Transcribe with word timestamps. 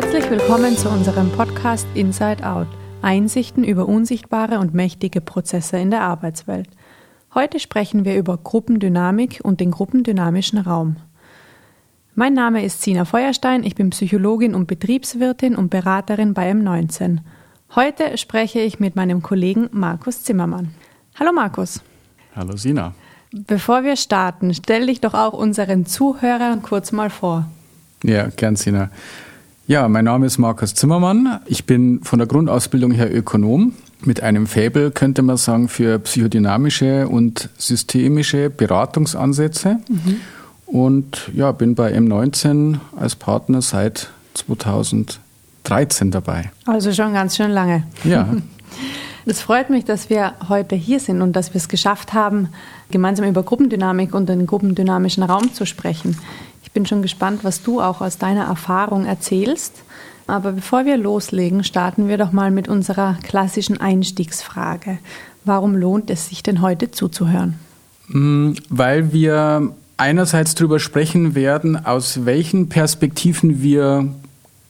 Herzlich 0.00 0.30
willkommen 0.30 0.76
zu 0.76 0.88
unserem 0.88 1.28
Podcast 1.32 1.84
Inside 1.94 2.48
Out. 2.48 2.68
Einsichten 3.02 3.64
über 3.64 3.88
unsichtbare 3.88 4.60
und 4.60 4.72
mächtige 4.72 5.20
Prozesse 5.20 5.76
in 5.76 5.90
der 5.90 6.02
Arbeitswelt. 6.02 6.68
Heute 7.34 7.58
sprechen 7.58 8.04
wir 8.04 8.16
über 8.16 8.36
Gruppendynamik 8.36 9.40
und 9.42 9.58
den 9.58 9.72
gruppendynamischen 9.72 10.60
Raum. 10.60 10.98
Mein 12.14 12.32
Name 12.32 12.64
ist 12.64 12.80
Sina 12.80 13.06
Feuerstein, 13.06 13.64
ich 13.64 13.74
bin 13.74 13.90
Psychologin 13.90 14.54
und 14.54 14.68
Betriebswirtin 14.68 15.56
und 15.56 15.68
Beraterin 15.68 16.32
bei 16.32 16.48
M19. 16.48 17.18
Heute 17.74 18.16
spreche 18.18 18.60
ich 18.60 18.78
mit 18.78 18.94
meinem 18.94 19.20
Kollegen 19.20 19.68
Markus 19.72 20.22
Zimmermann. 20.22 20.70
Hallo 21.18 21.32
Markus. 21.32 21.82
Hallo 22.36 22.56
Sina. 22.56 22.94
Bevor 23.32 23.82
wir 23.82 23.96
starten, 23.96 24.54
stell 24.54 24.86
dich 24.86 25.00
doch 25.00 25.14
auch 25.14 25.32
unseren 25.32 25.86
Zuhörern 25.86 26.62
kurz 26.62 26.92
mal 26.92 27.10
vor. 27.10 27.50
Ja, 28.04 28.28
gern 28.28 28.54
Sina. 28.54 28.90
Ja, 29.68 29.86
mein 29.86 30.06
Name 30.06 30.26
ist 30.26 30.38
Markus 30.38 30.74
Zimmermann. 30.74 31.38
Ich 31.46 31.64
bin 31.64 32.00
von 32.02 32.18
der 32.18 32.26
Grundausbildung 32.26 32.90
her 32.90 33.14
Ökonom 33.14 33.74
mit 34.02 34.22
einem 34.22 34.48
Faible, 34.48 34.90
könnte 34.90 35.22
man 35.22 35.36
sagen, 35.36 35.68
für 35.68 36.00
psychodynamische 36.00 37.06
und 37.06 37.48
systemische 37.56 38.50
Beratungsansätze. 38.50 39.78
Mhm 39.88 40.16
und 40.68 41.30
ja, 41.34 41.50
bin 41.52 41.74
bei 41.74 41.96
M19 41.96 42.78
als 42.96 43.16
Partner 43.16 43.62
seit 43.62 44.10
2013 44.34 46.10
dabei. 46.10 46.50
Also 46.66 46.92
schon 46.92 47.14
ganz 47.14 47.36
schön 47.36 47.50
lange. 47.50 47.84
Ja. 48.04 48.28
Es 49.30 49.42
freut 49.42 49.68
mich, 49.68 49.84
dass 49.84 50.08
wir 50.08 50.32
heute 50.48 50.74
hier 50.74 51.00
sind 51.00 51.20
und 51.20 51.34
dass 51.34 51.52
wir 51.52 51.58
es 51.58 51.68
geschafft 51.68 52.14
haben, 52.14 52.48
gemeinsam 52.90 53.28
über 53.28 53.42
Gruppendynamik 53.42 54.14
und 54.14 54.26
den 54.26 54.46
gruppendynamischen 54.46 55.22
Raum 55.22 55.52
zu 55.52 55.66
sprechen. 55.66 56.16
Ich 56.62 56.72
bin 56.72 56.86
schon 56.86 57.02
gespannt, 57.02 57.44
was 57.44 57.62
du 57.62 57.80
auch 57.80 58.00
aus 58.00 58.18
deiner 58.18 58.44
Erfahrung 58.44 59.06
erzählst. 59.06 59.82
Aber 60.26 60.52
bevor 60.52 60.84
wir 60.84 60.98
loslegen, 60.98 61.64
starten 61.64 62.08
wir 62.08 62.18
doch 62.18 62.32
mal 62.32 62.50
mit 62.50 62.68
unserer 62.68 63.16
klassischen 63.22 63.80
Einstiegsfrage. 63.80 64.98
Warum 65.44 65.74
lohnt 65.74 66.10
es 66.10 66.28
sich 66.28 66.42
denn 66.42 66.60
heute 66.60 66.90
zuzuhören? 66.90 67.54
Mm, 68.08 68.52
weil 68.68 69.12
wir 69.12 69.72
einerseits 69.96 70.54
darüber 70.54 70.80
sprechen 70.80 71.34
werden, 71.34 71.84
aus 71.84 72.26
welchen 72.26 72.68
Perspektiven 72.68 73.62
wir 73.62 74.08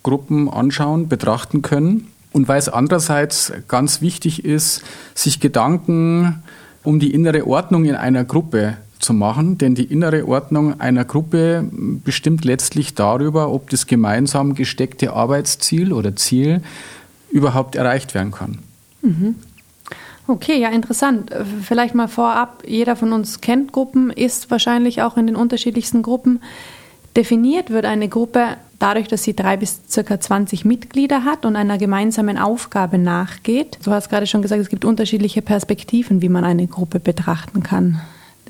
Gruppen 0.05 0.49
anschauen, 0.49 1.09
betrachten 1.09 1.63
können. 1.63 2.09
Und 2.33 2.47
weil 2.47 2.59
es 2.59 2.69
andererseits 2.69 3.53
ganz 3.67 4.01
wichtig 4.01 4.45
ist, 4.45 4.83
sich 5.15 5.41
Gedanken 5.41 6.43
um 6.85 7.01
die 7.01 7.13
innere 7.13 7.47
Ordnung 7.47 7.85
in 7.85 7.97
einer 7.97 8.25
Gruppe 8.25 8.77
zu 8.99 9.13
machen, 9.13 9.59
denn 9.59 9.75
die 9.75 9.85
innere 9.85 10.27
Ordnung 10.27 10.81
einer 10.81 11.05
Gruppe 11.05 11.69
bestimmt 11.73 12.45
letztlich 12.45 12.95
darüber, 12.95 13.53
ob 13.53 13.71
das 13.71 13.87
gemeinsam 13.87 14.55
gesteckte 14.55 15.13
Arbeitsziel 15.13 15.93
oder 15.93 16.17
Ziel 16.17 16.63
überhaupt 17.31 17.77
erreicht 17.77 18.15
werden 18.15 18.33
kann. 18.33 18.59
Mhm. 19.03 19.37
Okay, 20.27 20.61
ja, 20.61 20.69
interessant. 20.69 21.31
Vielleicht 21.63 21.95
mal 21.95 22.09
vorab, 22.09 22.63
jeder 22.67 22.97
von 22.97 23.13
uns 23.13 23.41
kennt 23.41 23.73
Gruppen, 23.73 24.11
ist 24.11 24.51
wahrscheinlich 24.51 25.01
auch 25.01 25.17
in 25.17 25.27
den 25.27 25.37
unterschiedlichsten 25.37 26.03
Gruppen. 26.03 26.43
Definiert 27.17 27.71
wird 27.71 27.87
eine 27.87 28.09
Gruppe 28.09 28.59
dadurch, 28.79 29.09
dass 29.09 29.25
sie 29.25 29.35
drei 29.35 29.57
bis 29.57 29.81
circa 29.89 30.21
20 30.21 30.65
Mitglieder 30.65 31.25
hat 31.25 31.47
und 31.47 31.57
einer 31.57 31.79
gemeinsamen 31.79 32.39
Aufgabe 32.39 32.99
nachgeht. 32.99 33.79
Du 33.85 33.91
hast 33.91 34.11
gerade 34.11 34.27
schon 34.27 34.43
gesagt, 34.43 34.61
es 34.61 34.69
gibt 34.69 34.85
unterschiedliche 34.85 35.43
Perspektiven, 35.43 36.21
wie 36.23 36.29
man 36.29 36.45
eine 36.45 36.67
Gruppe 36.67 37.01
betrachten 37.01 37.63
kann. 37.63 38.01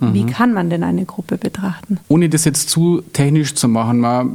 Wie 0.01 0.25
mhm. 0.25 0.31
kann 0.31 0.53
man 0.53 0.71
denn 0.71 0.85
eine 0.85 1.05
Gruppe 1.05 1.39
betrachten? 1.39 1.99
Ohne 2.09 2.29
das 2.29 2.45
jetzt 2.45 2.71
zu 2.71 3.03
technisch 3.13 3.55
zu 3.55 3.69
machen, 3.69 4.01
mal 4.01 4.27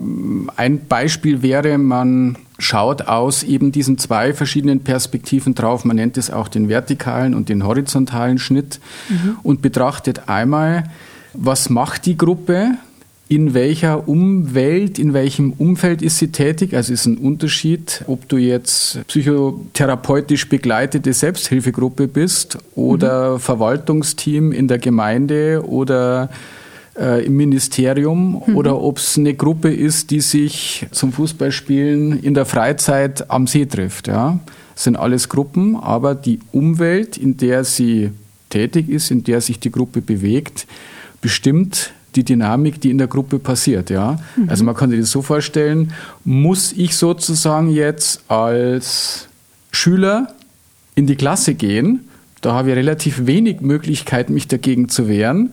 ein 0.57 0.85
Beispiel 0.87 1.41
wäre, 1.41 1.77
man 1.77 2.37
schaut 2.59 3.03
aus 3.03 3.43
eben 3.43 3.71
diesen 3.71 3.97
zwei 3.97 4.33
verschiedenen 4.33 4.81
Perspektiven 4.81 5.55
drauf. 5.55 5.85
Man 5.85 5.95
nennt 5.95 6.17
es 6.17 6.31
auch 6.31 6.47
den 6.47 6.69
vertikalen 6.69 7.33
und 7.33 7.49
den 7.49 7.65
horizontalen 7.65 8.39
Schnitt 8.39 8.79
mhm. 9.09 9.37
und 9.43 9.61
betrachtet 9.61 10.27
einmal, 10.27 10.83
was 11.33 11.69
macht 11.69 12.05
die 12.05 12.17
Gruppe, 12.17 12.71
in 13.33 13.53
welcher 13.53 14.07
Umwelt, 14.07 14.99
in 14.99 15.13
welchem 15.13 15.53
Umfeld 15.53 16.01
ist 16.01 16.19
sie 16.19 16.27
tätig. 16.27 16.75
Also 16.75 16.93
ist 16.93 17.05
ein 17.05 17.17
Unterschied, 17.17 18.03
ob 18.07 18.27
du 18.29 18.37
jetzt 18.37 18.99
psychotherapeutisch 19.07 20.49
begleitete 20.49 21.13
Selbsthilfegruppe 21.13 22.07
bist 22.07 22.57
oder 22.75 23.33
mhm. 23.33 23.39
Verwaltungsteam 23.39 24.51
in 24.51 24.67
der 24.67 24.77
Gemeinde 24.77 25.63
oder 25.65 26.29
äh, 26.95 27.25
im 27.25 27.35
Ministerium 27.35 28.43
mhm. 28.45 28.55
oder 28.55 28.79
ob 28.79 28.97
es 28.99 29.17
eine 29.17 29.33
Gruppe 29.33 29.73
ist, 29.73 30.11
die 30.11 30.21
sich 30.21 30.85
zum 30.91 31.11
Fußballspielen 31.11 32.21
in 32.21 32.35
der 32.35 32.45
Freizeit 32.45 33.31
am 33.31 33.47
See 33.47 33.65
trifft. 33.65 34.07
Ja. 34.07 34.39
Das 34.75 34.83
sind 34.83 34.95
alles 34.95 35.29
Gruppen, 35.29 35.75
aber 35.75 36.13
die 36.13 36.39
Umwelt, 36.51 37.17
in 37.17 37.37
der 37.37 37.63
sie 37.63 38.11
tätig 38.49 38.89
ist, 38.89 39.09
in 39.09 39.23
der 39.23 39.41
sich 39.41 39.59
die 39.59 39.71
Gruppe 39.71 40.01
bewegt, 40.01 40.67
bestimmt 41.21 41.93
die 42.15 42.23
Dynamik, 42.23 42.81
die 42.81 42.89
in 42.89 42.97
der 42.97 43.07
Gruppe 43.07 43.39
passiert. 43.39 43.89
Ja? 43.89 44.19
Mhm. 44.35 44.49
Also 44.49 44.63
man 44.63 44.75
kann 44.75 44.89
sich 44.89 44.99
das 44.99 45.11
so 45.11 45.21
vorstellen, 45.21 45.93
muss 46.23 46.71
ich 46.71 46.95
sozusagen 46.95 47.69
jetzt 47.69 48.23
als 48.29 49.27
Schüler 49.71 50.33
in 50.95 51.07
die 51.07 51.15
Klasse 51.15 51.55
gehen, 51.55 52.07
da 52.41 52.53
habe 52.53 52.69
ich 52.71 52.75
relativ 52.75 53.25
wenig 53.25 53.61
Möglichkeit, 53.61 54.29
mich 54.29 54.47
dagegen 54.47 54.89
zu 54.89 55.07
wehren. 55.07 55.51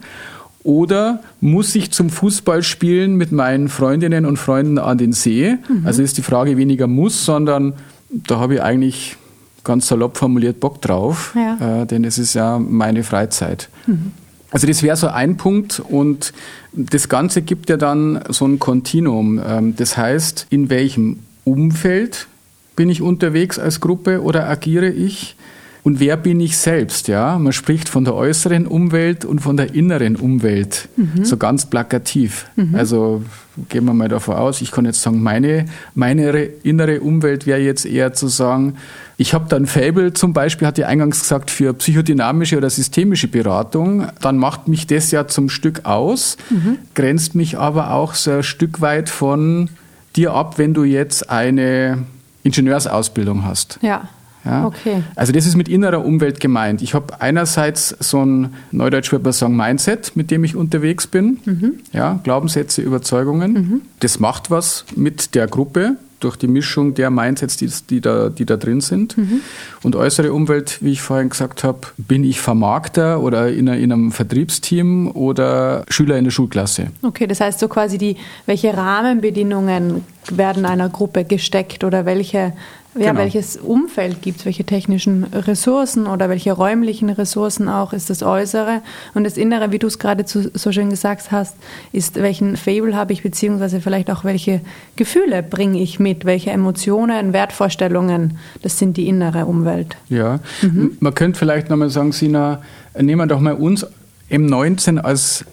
Oder 0.63 1.21
muss 1.39 1.73
ich 1.73 1.91
zum 1.91 2.09
Fußballspielen 2.09 3.15
mit 3.15 3.31
meinen 3.31 3.69
Freundinnen 3.69 4.25
und 4.25 4.37
Freunden 4.37 4.77
an 4.77 4.97
den 4.97 5.13
See? 5.13 5.55
Mhm. 5.67 5.85
Also 5.85 6.03
ist 6.03 6.17
die 6.17 6.21
Frage 6.21 6.57
weniger 6.57 6.87
muss, 6.87 7.25
sondern 7.25 7.73
da 8.09 8.39
habe 8.39 8.55
ich 8.55 8.61
eigentlich 8.61 9.15
ganz 9.63 9.87
salopp 9.87 10.17
formuliert 10.17 10.59
Bock 10.59 10.81
drauf, 10.81 11.35
ja. 11.35 11.81
äh, 11.81 11.85
denn 11.85 12.03
es 12.03 12.17
ist 12.17 12.33
ja 12.33 12.59
meine 12.59 13.03
Freizeit. 13.03 13.69
Mhm. 13.87 14.11
Also 14.51 14.67
das 14.67 14.83
wäre 14.83 14.97
so 14.97 15.07
ein 15.07 15.37
Punkt 15.37 15.79
und 15.79 16.33
das 16.73 17.09
Ganze 17.09 17.41
gibt 17.41 17.69
ja 17.69 17.77
dann 17.77 18.21
so 18.29 18.45
ein 18.45 18.59
Kontinuum. 18.59 19.41
Ähm, 19.45 19.75
das 19.75 19.97
heißt, 19.97 20.47
in 20.49 20.69
welchem 20.69 21.19
Umfeld 21.43 22.27
bin 22.75 22.89
ich 22.89 23.01
unterwegs 23.01 23.59
als 23.59 23.79
Gruppe 23.79 24.21
oder 24.21 24.49
agiere 24.49 24.89
ich? 24.89 25.35
Und 25.83 25.99
wer 25.99 26.15
bin 26.15 26.39
ich 26.39 26.57
selbst? 26.57 27.07
Ja, 27.07 27.39
man 27.39 27.53
spricht 27.53 27.89
von 27.89 28.05
der 28.05 28.13
äußeren 28.13 28.67
Umwelt 28.67 29.25
und 29.25 29.39
von 29.39 29.57
der 29.57 29.73
inneren 29.73 30.15
Umwelt, 30.15 30.89
mhm. 30.95 31.25
so 31.25 31.37
ganz 31.37 31.65
plakativ. 31.65 32.45
Mhm. 32.55 32.75
Also 32.75 33.23
gehen 33.69 33.85
wir 33.85 33.93
mal 33.93 34.07
davon 34.07 34.35
aus, 34.35 34.61
ich 34.61 34.71
kann 34.71 34.85
jetzt 34.85 35.01
sagen, 35.01 35.23
meine, 35.23 35.65
meine 35.95 36.43
innere 36.63 37.01
Umwelt 37.01 37.47
wäre 37.47 37.59
jetzt 37.59 37.85
eher 37.85 38.13
zu 38.13 38.27
sagen, 38.27 38.75
ich 39.21 39.35
habe 39.35 39.45
dann 39.47 39.67
Fable 39.67 40.13
zum 40.13 40.33
Beispiel, 40.33 40.67
hatte 40.67 40.81
ich 40.81 40.87
eingangs 40.87 41.21
gesagt, 41.21 41.51
für 41.51 41.75
psychodynamische 41.75 42.57
oder 42.57 42.71
systemische 42.71 43.27
Beratung. 43.27 44.07
Dann 44.19 44.39
macht 44.39 44.67
mich 44.67 44.87
das 44.87 45.11
ja 45.11 45.27
zum 45.27 45.47
Stück 45.47 45.85
aus, 45.85 46.37
mhm. 46.49 46.79
grenzt 46.95 47.35
mich 47.35 47.55
aber 47.55 47.93
auch 47.93 48.15
so 48.15 48.31
ein 48.31 48.43
Stück 48.43 48.81
weit 48.81 49.09
von 49.09 49.69
dir 50.15 50.33
ab, 50.33 50.57
wenn 50.57 50.73
du 50.73 50.85
jetzt 50.85 51.29
eine 51.29 51.99
Ingenieursausbildung 52.41 53.45
hast. 53.45 53.77
Ja. 53.83 54.09
Ja? 54.43 54.65
Okay. 54.65 55.03
Also 55.15 55.31
das 55.31 55.45
ist 55.45 55.55
mit 55.55 55.69
innerer 55.69 56.03
Umwelt 56.03 56.39
gemeint. 56.39 56.81
Ich 56.81 56.95
habe 56.95 57.21
einerseits 57.21 57.95
so 57.99 58.25
ein, 58.25 58.55
Neudeutsch 58.71 59.11
würde 59.11 59.25
man 59.25 59.33
sagen, 59.33 59.55
Mindset, 59.55 60.15
mit 60.15 60.31
dem 60.31 60.43
ich 60.43 60.55
unterwegs 60.55 61.05
bin. 61.05 61.37
Mhm. 61.45 61.73
Ja, 61.93 62.19
Glaubenssätze, 62.23 62.81
Überzeugungen. 62.81 63.53
Mhm. 63.53 63.81
Das 63.99 64.19
macht 64.19 64.49
was 64.49 64.83
mit 64.95 65.35
der 65.35 65.45
Gruppe 65.45 65.97
durch 66.23 66.37
die 66.37 66.47
Mischung 66.47 66.93
der 66.93 67.09
Mindsets, 67.09 67.57
die, 67.57 67.69
die, 67.89 68.01
da, 68.01 68.29
die 68.29 68.45
da 68.45 68.57
drin 68.57 68.81
sind. 68.81 69.17
Mhm. 69.17 69.41
Und 69.83 69.95
äußere 69.95 70.31
Umwelt, 70.31 70.77
wie 70.81 70.91
ich 70.91 71.01
vorhin 71.01 71.29
gesagt 71.29 71.63
habe, 71.63 71.79
bin 71.97 72.23
ich 72.23 72.39
Vermarkter 72.39 73.21
oder 73.21 73.49
in, 73.49 73.67
in, 73.67 73.91
einem 73.91 74.11
Vertriebsteam 74.11 75.11
oder 75.11 75.83
Schüler 75.89 76.17
in 76.17 76.23
der 76.23 76.31
Schulklasse. 76.31 76.87
Okay, 77.01 77.27
das 77.27 77.41
heißt 77.41 77.59
so 77.59 77.67
quasi 77.67 77.97
die, 77.97 78.15
welche 78.45 78.75
Rahmenbedingungen 78.75 80.05
werden 80.29 80.65
einer 80.65 80.89
Gruppe 80.89 81.25
gesteckt 81.25 81.83
oder 81.83 82.05
welche 82.05 82.53
ja, 82.95 83.11
genau. 83.11 83.19
welches 83.19 83.57
Umfeld 83.57 84.21
gibt 84.21 84.39
es, 84.39 84.45
welche 84.45 84.65
technischen 84.65 85.23
Ressourcen 85.23 86.07
oder 86.07 86.29
welche 86.29 86.51
räumlichen 86.51 87.09
Ressourcen 87.09 87.69
auch 87.69 87.93
ist 87.93 88.09
das 88.09 88.21
Äußere 88.21 88.81
und 89.13 89.23
das 89.23 89.37
Innere, 89.37 89.71
wie 89.71 89.79
du 89.79 89.87
es 89.87 89.97
gerade 89.97 90.25
so 90.25 90.71
schön 90.71 90.89
gesagt 90.89 91.31
hast, 91.31 91.55
ist, 91.93 92.15
welchen 92.15 92.57
Fable 92.57 92.95
habe 92.95 93.13
ich, 93.13 93.23
beziehungsweise 93.23 93.79
vielleicht 93.79 94.11
auch 94.11 94.23
welche 94.23 94.61
Gefühle 94.97 95.41
bringe 95.41 95.79
ich 95.79 95.99
mit, 95.99 96.25
welche 96.25 96.51
Emotionen, 96.51 97.33
Wertvorstellungen, 97.33 98.37
das 98.61 98.77
sind 98.77 98.97
die 98.97 99.07
innere 99.07 99.45
Umwelt. 99.45 99.95
Ja, 100.09 100.39
mhm. 100.61 100.97
man 100.99 101.15
könnte 101.15 101.39
vielleicht 101.39 101.69
nochmal 101.69 101.89
sagen, 101.89 102.11
Sina, 102.11 102.61
nehmen 102.99 103.21
wir 103.21 103.27
doch 103.27 103.39
mal 103.39 103.53
uns 103.53 103.85
M19 104.29 104.97
als 104.99 105.45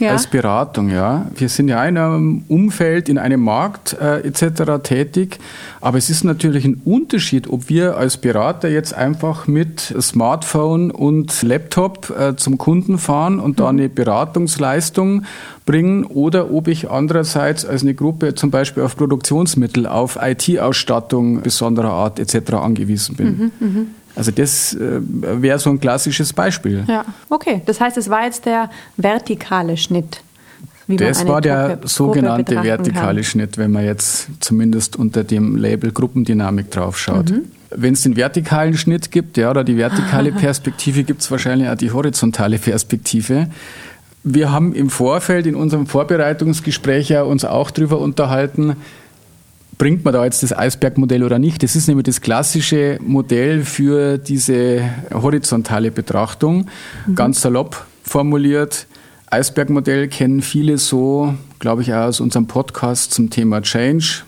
ja. 0.00 0.12
als 0.12 0.26
Beratung, 0.26 0.90
ja. 0.90 1.26
Wir 1.34 1.48
sind 1.48 1.68
ja 1.68 1.84
in 1.84 1.96
einem 1.96 2.44
Umfeld, 2.48 3.08
in 3.08 3.18
einem 3.18 3.40
Markt 3.42 3.96
äh, 4.00 4.20
etc. 4.20 4.82
tätig, 4.82 5.38
aber 5.80 5.98
es 5.98 6.10
ist 6.10 6.24
natürlich 6.24 6.64
ein 6.64 6.80
Unterschied, 6.84 7.48
ob 7.48 7.68
wir 7.68 7.96
als 7.96 8.16
Berater 8.16 8.68
jetzt 8.68 8.94
einfach 8.94 9.46
mit 9.46 9.94
Smartphone 10.00 10.90
und 10.90 11.42
Laptop 11.42 12.10
äh, 12.18 12.36
zum 12.36 12.58
Kunden 12.58 12.98
fahren 12.98 13.38
und 13.38 13.52
mhm. 13.52 13.56
da 13.56 13.68
eine 13.68 13.88
Beratungsleistung 13.88 15.24
bringen 15.64 16.04
oder 16.04 16.52
ob 16.52 16.68
ich 16.68 16.90
andererseits 16.90 17.64
als 17.64 17.82
eine 17.82 17.94
Gruppe 17.94 18.34
zum 18.34 18.50
Beispiel 18.50 18.82
auf 18.82 18.96
Produktionsmittel, 18.96 19.86
auf 19.86 20.18
IT-Ausstattung 20.20 21.42
besonderer 21.42 21.90
Art 21.92 22.18
etc. 22.18 22.54
angewiesen 22.54 23.16
bin. 23.16 23.26
Mhm, 23.26 23.52
mh. 23.58 23.86
Also 24.16 24.30
das 24.30 24.74
äh, 24.74 25.00
wäre 25.00 25.58
so 25.58 25.70
ein 25.70 25.78
klassisches 25.78 26.32
Beispiel. 26.32 26.84
Ja, 26.88 27.04
okay. 27.28 27.62
Das 27.66 27.80
heißt, 27.80 27.96
es 27.98 28.08
war 28.08 28.24
jetzt 28.24 28.46
der 28.46 28.70
vertikale 28.96 29.76
Schnitt. 29.76 30.22
das 30.88 31.26
war 31.26 31.42
der 31.42 31.68
Gruppe, 31.68 31.88
sogenannte 31.88 32.54
Gruppe 32.54 32.66
vertikale 32.66 33.20
kann. 33.20 33.24
Schnitt, 33.24 33.58
wenn 33.58 33.72
man 33.72 33.84
jetzt 33.84 34.28
zumindest 34.40 34.96
unter 34.96 35.22
dem 35.22 35.56
Label 35.56 35.92
Gruppendynamik 35.92 36.70
draufschaut. 36.70 37.30
Mhm. 37.30 37.44
Wenn 37.70 37.92
es 37.92 38.02
den 38.02 38.16
vertikalen 38.16 38.76
Schnitt 38.76 39.10
gibt, 39.10 39.36
ja, 39.36 39.50
oder 39.50 39.64
die 39.64 39.76
vertikale 39.76 40.32
Perspektive, 40.32 41.04
gibt 41.04 41.20
es 41.20 41.30
wahrscheinlich 41.30 41.68
auch 41.68 41.74
die 41.76 41.90
horizontale 41.90 42.58
Perspektive. 42.58 43.48
Wir 44.24 44.50
haben 44.50 44.74
im 44.74 44.88
Vorfeld 44.88 45.46
in 45.46 45.54
unserem 45.54 45.86
Vorbereitungsgespräch 45.86 47.10
ja 47.10 47.22
uns 47.22 47.44
auch 47.44 47.70
darüber 47.70 47.98
unterhalten, 48.00 48.76
bringt 49.78 50.04
man 50.04 50.14
da 50.14 50.24
jetzt 50.24 50.42
das 50.42 50.56
Eisbergmodell 50.56 51.22
oder 51.22 51.38
nicht? 51.38 51.62
Das 51.62 51.76
ist 51.76 51.86
nämlich 51.88 52.04
das 52.04 52.20
klassische 52.20 52.98
Modell 53.02 53.64
für 53.64 54.18
diese 54.18 54.82
horizontale 55.12 55.90
Betrachtung. 55.90 56.66
Mhm. 57.06 57.14
Ganz 57.14 57.40
salopp 57.40 57.86
formuliert. 58.02 58.86
Eisbergmodell 59.26 60.08
kennen 60.08 60.40
viele 60.40 60.78
so, 60.78 61.34
glaube 61.58 61.82
ich, 61.82 61.92
aus 61.92 62.20
unserem 62.20 62.46
Podcast 62.46 63.12
zum 63.12 63.28
Thema 63.28 63.60
Change. 63.60 64.22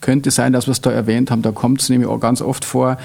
Könnte 0.00 0.30
sein, 0.30 0.52
dass 0.52 0.66
wir 0.66 0.72
es 0.72 0.80
da 0.80 0.90
erwähnt 0.90 1.30
haben, 1.30 1.42
da 1.42 1.50
kommt 1.50 1.80
es 1.80 1.88
nämlich 1.88 2.08
auch 2.08 2.20
ganz 2.20 2.40
oft 2.40 2.64
vor. 2.64 2.98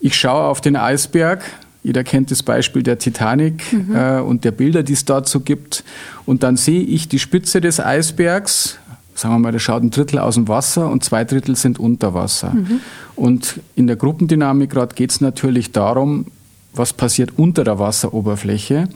Ich 0.00 0.16
schaue 0.16 0.44
auf 0.44 0.60
den 0.60 0.76
Eisberg, 0.76 1.42
jeder 1.82 2.04
kennt 2.04 2.30
das 2.30 2.42
Beispiel 2.42 2.82
der 2.82 2.98
Titanic 2.98 3.72
mhm. 3.72 3.94
äh, 3.94 4.20
und 4.20 4.44
der 4.44 4.52
Bilder, 4.52 4.82
die 4.82 4.92
es 4.92 5.04
dazu 5.04 5.40
gibt. 5.40 5.84
Und 6.26 6.42
dann 6.42 6.56
sehe 6.56 6.82
ich 6.82 7.08
die 7.08 7.18
Spitze 7.18 7.60
des 7.60 7.80
Eisbergs, 7.80 8.78
sagen 9.18 9.34
wir 9.34 9.38
mal, 9.38 9.52
da 9.52 9.58
schaut 9.58 9.82
ein 9.82 9.90
Drittel 9.90 10.18
aus 10.18 10.36
dem 10.36 10.48
Wasser 10.48 10.88
und 10.88 11.04
zwei 11.04 11.24
Drittel 11.24 11.56
sind 11.56 11.78
unter 11.78 12.14
Wasser. 12.14 12.50
Mhm. 12.50 12.80
Und 13.16 13.60
in 13.74 13.86
der 13.86 13.96
Gruppendynamik 13.96 14.70
gerade 14.70 14.94
geht 14.94 15.10
es 15.10 15.20
natürlich 15.20 15.72
darum, 15.72 16.26
was 16.72 16.92
passiert 16.92 17.32
unter 17.36 17.64
der 17.64 17.78
Wasseroberfläche. 17.78 18.88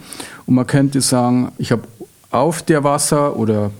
Und 0.45 0.55
man 0.55 0.65
könnte 0.65 1.01
sagen, 1.01 1.51
ich 1.57 1.71
habe 1.71 1.83
auf 2.31 2.61
der 2.61 2.83
Wasser 2.83 3.35
oder 3.35 3.71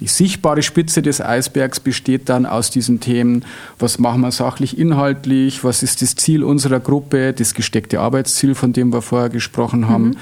die 0.00 0.06
sichtbare 0.06 0.62
Spitze 0.62 1.02
des 1.02 1.20
Eisbergs 1.20 1.78
besteht 1.78 2.28
dann 2.28 2.46
aus 2.46 2.70
diesen 2.70 3.00
Themen, 3.00 3.44
was 3.78 3.98
machen 3.98 4.22
wir 4.22 4.32
sachlich 4.32 4.78
inhaltlich, 4.78 5.62
was 5.62 5.82
ist 5.82 6.00
das 6.00 6.16
Ziel 6.16 6.42
unserer 6.42 6.80
Gruppe, 6.80 7.34
das 7.34 7.54
gesteckte 7.54 8.00
Arbeitsziel, 8.00 8.54
von 8.54 8.72
dem 8.72 8.92
wir 8.92 9.02
vorher 9.02 9.28
gesprochen 9.28 9.88
haben. 9.88 10.08
Mhm 10.08 10.16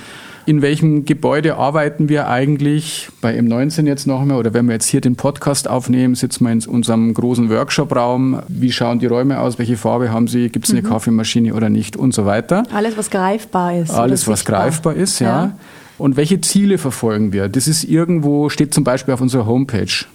in 0.47 0.63
welchem 0.63 1.05
Gebäude 1.05 1.57
arbeiten 1.57 2.09
wir 2.09 2.29
eigentlich 2.29 3.09
bei 3.21 3.39
M19 3.39 3.87
jetzt 3.87 4.07
noch 4.07 4.25
mehr 4.25 4.37
oder 4.37 4.53
wenn 4.55 4.67
wir 4.67 4.73
jetzt 4.73 4.87
hier 4.87 5.01
den 5.01 5.17
Podcast 5.17 5.69
aufnehmen, 5.69 6.15
sitzen 6.15 6.45
wir 6.45 6.53
in 6.53 6.65
unserem 6.65 7.15
großen 7.15 7.49
Workshop-Raum. 7.49 8.43
Wie 8.49 8.73
schauen 8.73 8.99
die 8.99 9.07
Räume 9.07 9.39
aus? 9.39 9.59
Welche 9.59 9.77
Farbe 9.77 10.11
haben 10.11 10.27
sie? 10.27 10.49
Gibt 10.49 10.67
es 10.67 10.73
eine 10.73 10.83
mhm. 10.83 10.87
Kaffeemaschine 10.87 11.55
oder 11.55 11.69
nicht? 11.69 11.97
Und 11.97 12.13
so 12.13 12.27
weiter. 12.27 12.65
Alles, 12.73 12.97
was 12.97 13.11
greifbar 13.11 13.77
ist. 13.77 13.91
Alles, 13.91 14.27
was 14.27 14.45
greifbar 14.45 14.95
ist, 14.95 15.21
ja. 15.21 15.45
ja. 15.45 15.59
Und 15.99 16.17
welche 16.17 16.41
Ziele 16.41 16.79
verfolgen 16.79 17.33
wir? 17.33 17.49
Das 17.49 17.69
ist 17.69 17.85
irgendwo, 17.85 18.49
steht 18.49 18.75
zum 18.75 18.83
Beispiel 18.83 19.15
auf 19.15 19.21
unserer 19.21 19.47
Homepage. 19.47 20.07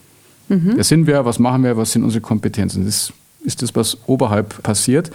Mhm. 0.50 0.74
Wer 0.76 0.84
sind 0.84 1.08
wir? 1.08 1.24
Was 1.26 1.40
machen 1.40 1.64
wir? 1.64 1.78
Was 1.78 1.94
sind 1.94 2.04
unsere 2.04 2.22
Kompetenzen? 2.22 2.86
Das 2.86 3.14
ist 3.44 3.62
das, 3.62 3.76
was 3.76 3.98
oberhalb 4.08 4.62
passiert. 4.64 5.12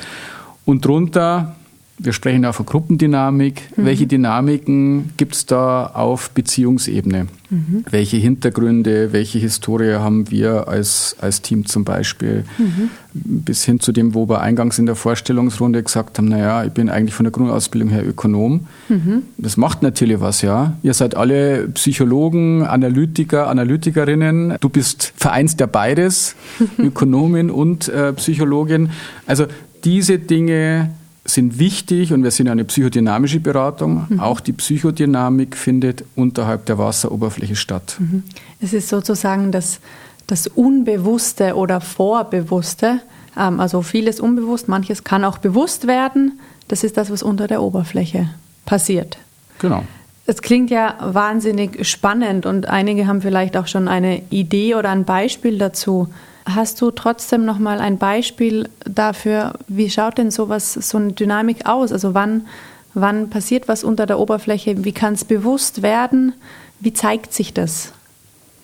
Und 0.64 0.84
drunter 0.84 1.56
wir 2.02 2.12
sprechen 2.12 2.44
auch 2.44 2.54
von 2.54 2.66
Gruppendynamik. 2.66 3.62
Mhm. 3.76 3.84
Welche 3.84 4.06
Dynamiken 4.06 5.10
gibt 5.16 5.34
es 5.34 5.46
da 5.46 5.86
auf 5.86 6.30
Beziehungsebene? 6.30 7.28
Mhm. 7.50 7.84
Welche 7.90 8.16
Hintergründe, 8.16 9.12
welche 9.12 9.38
Historie 9.38 9.94
haben 9.94 10.30
wir 10.30 10.68
als, 10.68 11.16
als 11.20 11.42
Team 11.42 11.66
zum 11.66 11.84
Beispiel? 11.84 12.44
Mhm. 12.58 12.90
Bis 13.14 13.64
hin 13.64 13.78
zu 13.78 13.92
dem, 13.92 14.14
wo 14.14 14.28
wir 14.28 14.40
eingangs 14.40 14.78
in 14.78 14.86
der 14.86 14.96
Vorstellungsrunde 14.96 15.82
gesagt 15.82 16.18
haben, 16.18 16.28
naja, 16.28 16.64
ich 16.64 16.72
bin 16.72 16.88
eigentlich 16.88 17.14
von 17.14 17.24
der 17.24 17.30
Grundausbildung 17.30 17.90
her 17.90 18.06
Ökonom. 18.06 18.66
Mhm. 18.88 19.22
Das 19.36 19.56
macht 19.56 19.82
natürlich 19.82 20.20
was, 20.20 20.42
ja. 20.42 20.76
Ihr 20.82 20.94
seid 20.94 21.14
alle 21.14 21.68
Psychologen, 21.68 22.62
Analytiker, 22.64 23.48
Analytikerinnen. 23.48 24.56
Du 24.60 24.68
bist 24.68 25.12
vereinst 25.16 25.60
ja 25.60 25.66
beides, 25.66 26.36
Ökonomin 26.78 27.50
und 27.50 27.88
äh, 27.88 28.12
Psychologin. 28.14 28.90
Also 29.26 29.46
diese 29.84 30.18
Dinge 30.18 30.90
sind 31.24 31.58
wichtig 31.58 32.12
und 32.12 32.24
wir 32.24 32.30
sind 32.30 32.48
eine 32.48 32.64
psychodynamische 32.64 33.40
Beratung. 33.40 34.06
Mhm. 34.08 34.20
Auch 34.20 34.40
die 34.40 34.52
Psychodynamik 34.52 35.56
findet 35.56 36.04
unterhalb 36.16 36.66
der 36.66 36.78
Wasseroberfläche 36.78 37.56
statt. 37.56 37.96
Mhm. 37.98 38.24
Es 38.60 38.72
ist 38.72 38.88
sozusagen 38.88 39.52
das, 39.52 39.80
das 40.26 40.48
Unbewusste 40.48 41.54
oder 41.54 41.80
Vorbewusste, 41.80 43.00
ähm, 43.38 43.60
also 43.60 43.82
vieles 43.82 44.20
unbewusst, 44.20 44.68
manches 44.68 45.04
kann 45.04 45.24
auch 45.24 45.38
bewusst 45.38 45.86
werden. 45.86 46.40
Das 46.68 46.84
ist 46.84 46.96
das, 46.96 47.10
was 47.10 47.22
unter 47.22 47.46
der 47.46 47.62
Oberfläche 47.62 48.28
passiert. 48.66 49.18
Genau. 49.58 49.84
Es 50.26 50.40
klingt 50.40 50.70
ja 50.70 50.96
wahnsinnig 51.00 51.86
spannend 51.86 52.46
und 52.46 52.68
einige 52.68 53.06
haben 53.06 53.22
vielleicht 53.22 53.56
auch 53.56 53.66
schon 53.66 53.88
eine 53.88 54.22
Idee 54.30 54.74
oder 54.76 54.90
ein 54.90 55.04
Beispiel 55.04 55.58
dazu. 55.58 56.08
Hast 56.44 56.80
du 56.80 56.90
trotzdem 56.90 57.44
noch 57.44 57.58
mal 57.58 57.78
ein 57.80 57.98
Beispiel 57.98 58.68
dafür, 58.84 59.54
wie 59.68 59.90
schaut 59.90 60.18
denn 60.18 60.30
sowas, 60.30 60.74
so 60.74 60.98
eine 60.98 61.12
Dynamik 61.12 61.66
aus? 61.66 61.92
Also 61.92 62.14
wann, 62.14 62.46
wann 62.94 63.30
passiert 63.30 63.68
was 63.68 63.84
unter 63.84 64.06
der 64.06 64.18
Oberfläche? 64.18 64.84
Wie 64.84 64.92
kann 64.92 65.14
es 65.14 65.24
bewusst 65.24 65.82
werden? 65.82 66.32
Wie 66.80 66.92
zeigt 66.92 67.32
sich 67.32 67.54
das 67.54 67.92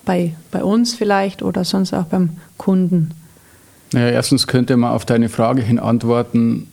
bei, 0.03 0.35
bei 0.51 0.63
uns 0.63 0.93
vielleicht 0.93 1.41
oder 1.41 1.63
sonst 1.63 1.93
auch 1.93 2.05
beim 2.05 2.31
Kunden? 2.57 3.11
Naja, 3.93 4.09
erstens 4.09 4.45
könnte 4.47 4.75
man 4.75 4.91
auf 4.91 5.05
deine 5.05 5.29
Frage 5.29 5.61
hin 5.61 5.79
antworten, 5.79 6.67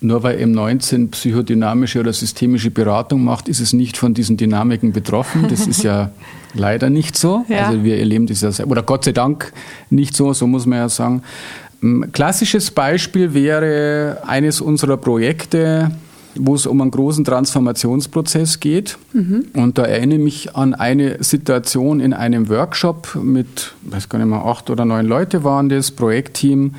nur 0.00 0.22
weil 0.22 0.38
M19 0.38 1.10
psychodynamische 1.10 2.00
oder 2.00 2.12
systemische 2.12 2.70
Beratung 2.70 3.24
macht, 3.24 3.48
ist 3.48 3.60
es 3.60 3.72
nicht 3.72 3.96
von 3.96 4.12
diesen 4.12 4.36
Dynamiken 4.36 4.92
betroffen. 4.92 5.46
Das 5.48 5.66
ist 5.66 5.82
ja 5.82 6.10
leider 6.54 6.90
nicht 6.90 7.16
so. 7.16 7.44
Ja. 7.48 7.68
Also 7.68 7.82
wir 7.82 7.98
erleben 7.98 8.26
das 8.26 8.42
ja, 8.42 8.64
oder 8.66 8.82
Gott 8.82 9.04
sei 9.04 9.12
Dank 9.12 9.52
nicht 9.88 10.14
so, 10.14 10.32
so 10.32 10.46
muss 10.46 10.66
man 10.66 10.78
ja 10.78 10.88
sagen. 10.88 11.22
Ein 11.82 12.12
klassisches 12.12 12.70
Beispiel 12.70 13.32
wäre 13.32 14.22
eines 14.26 14.60
unserer 14.60 14.96
Projekte, 14.96 15.90
wo 16.34 16.54
es 16.54 16.66
um 16.66 16.80
einen 16.80 16.90
großen 16.90 17.24
Transformationsprozess 17.24 18.60
geht. 18.60 18.98
Mhm. 19.12 19.46
Und 19.54 19.78
da 19.78 19.84
erinnere 19.84 20.18
ich 20.18 20.24
mich 20.24 20.56
an 20.56 20.74
eine 20.74 21.22
Situation 21.22 22.00
in 22.00 22.12
einem 22.12 22.48
Workshop 22.48 23.18
mit, 23.22 23.74
weiß 23.82 24.08
gar 24.08 24.18
nicht 24.18 24.28
mehr, 24.28 24.44
acht 24.44 24.68
oder 24.68 24.84
neun 24.84 25.06
Leute 25.06 25.44
waren 25.44 25.68
das, 25.68 25.90
Projektteam 25.90 26.74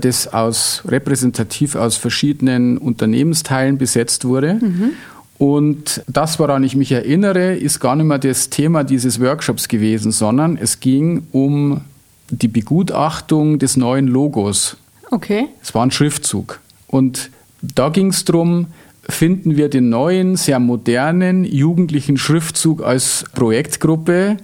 das 0.00 0.32
aus 0.32 0.82
repräsentativ 0.86 1.74
aus 1.74 1.96
verschiedenen 1.96 2.78
Unternehmensteilen 2.78 3.78
besetzt 3.78 4.24
wurde. 4.24 4.54
Mhm. 4.54 4.92
Und 5.38 6.02
das, 6.06 6.38
woran 6.38 6.64
ich 6.64 6.76
mich 6.76 6.92
erinnere, 6.92 7.54
ist 7.56 7.80
gar 7.80 7.96
nicht 7.96 8.04
mehr 8.04 8.18
das 8.18 8.50
Thema 8.50 8.84
dieses 8.84 9.20
Workshops 9.20 9.68
gewesen, 9.68 10.12
sondern 10.12 10.58
es 10.60 10.80
ging 10.80 11.22
um 11.32 11.80
die 12.28 12.48
Begutachtung 12.48 13.58
des 13.58 13.76
neuen 13.76 14.06
Logos. 14.06 14.76
Okay. 15.10 15.48
Es 15.62 15.74
war 15.74 15.84
ein 15.84 15.90
Schriftzug. 15.90 16.60
Und 16.86 17.30
da 17.62 17.88
ging 17.88 18.08
es 18.08 18.24
darum, 18.24 18.66
finden 19.08 19.56
wir 19.56 19.68
den 19.68 19.88
neuen, 19.88 20.36
sehr 20.36 20.58
modernen, 20.58 21.44
jugendlichen 21.44 22.16
Schriftzug 22.16 22.82
als 22.82 23.24
Projektgruppe 23.34 24.36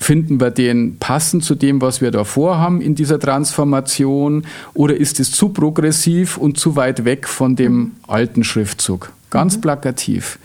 Finden 0.00 0.40
wir 0.40 0.50
den 0.50 0.96
passend 0.98 1.44
zu 1.44 1.54
dem, 1.56 1.80
was 1.82 2.00
wir 2.00 2.10
da 2.10 2.24
vorhaben 2.24 2.80
in 2.80 2.94
dieser 2.94 3.18
Transformation? 3.18 4.44
Oder 4.74 4.96
ist 4.96 5.18
es 5.18 5.32
zu 5.32 5.48
progressiv 5.48 6.36
und 6.36 6.58
zu 6.58 6.76
weit 6.76 7.04
weg 7.04 7.26
von 7.26 7.56
dem 7.56 7.92
alten 8.06 8.44
Schriftzug? 8.44 9.12
Ganz 9.30 9.56
mhm. 9.56 9.62
plakativ. 9.62 10.38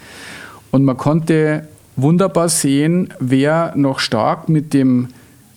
Und 0.72 0.84
man 0.84 0.98
konnte 0.98 1.68
wunderbar 1.96 2.50
sehen, 2.50 3.14
wer 3.20 3.74
noch 3.76 4.00
stark 4.00 4.50
mit 4.50 4.74
dem, 4.74 5.10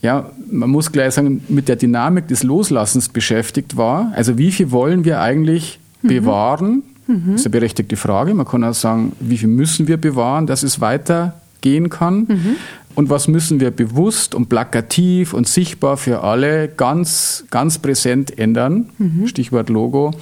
ja, 0.03 0.31
man 0.50 0.71
muss 0.71 0.93
gleich 0.93 1.15
sagen, 1.15 1.43
mit 1.49 1.69
der 1.69 1.76
Dynamik 1.76 2.29
des 2.29 2.43
Loslassens 2.43 3.09
beschäftigt 3.09 3.76
war. 3.79 4.12
Also 4.15 4.37
wie 4.37 4.53
viel 4.53 4.71
wollen 4.71 5.05
wir 5.07 5.21
eigentlich 5.21 5.79
mhm. 6.03 6.09
bewahren? 6.09 6.83
Mhm. 7.07 7.33
Das 7.33 7.41
ist 7.41 7.47
eine 7.47 7.53
berechtigte 7.53 7.97
Frage. 7.97 8.35
Man 8.35 8.47
kann 8.47 8.62
auch 8.62 8.75
sagen, 8.75 9.12
wie 9.21 9.38
viel 9.38 9.49
müssen 9.49 9.88
wir 9.88 9.97
bewahren, 9.97 10.47
dass 10.47 10.62
es 10.62 10.81
weitergehen 10.81 11.88
kann. 11.88 12.26
Mhm. 12.29 12.57
Und 12.97 13.11
was 13.11 13.29
müssen 13.29 13.61
wir 13.61 13.71
bewusst 13.71 14.35
und 14.35 14.49
plakativ 14.49 15.35
und 15.35 15.47
sichtbar 15.47 15.99
für 15.99 16.25
alle 16.25 16.67
ganz, 16.67 17.45
ganz 17.50 17.79
präsent 17.79 18.38
ändern? 18.38 18.88
Mhm. 18.97 19.29
Stichwort 19.29 19.69
Logo, 19.69 20.12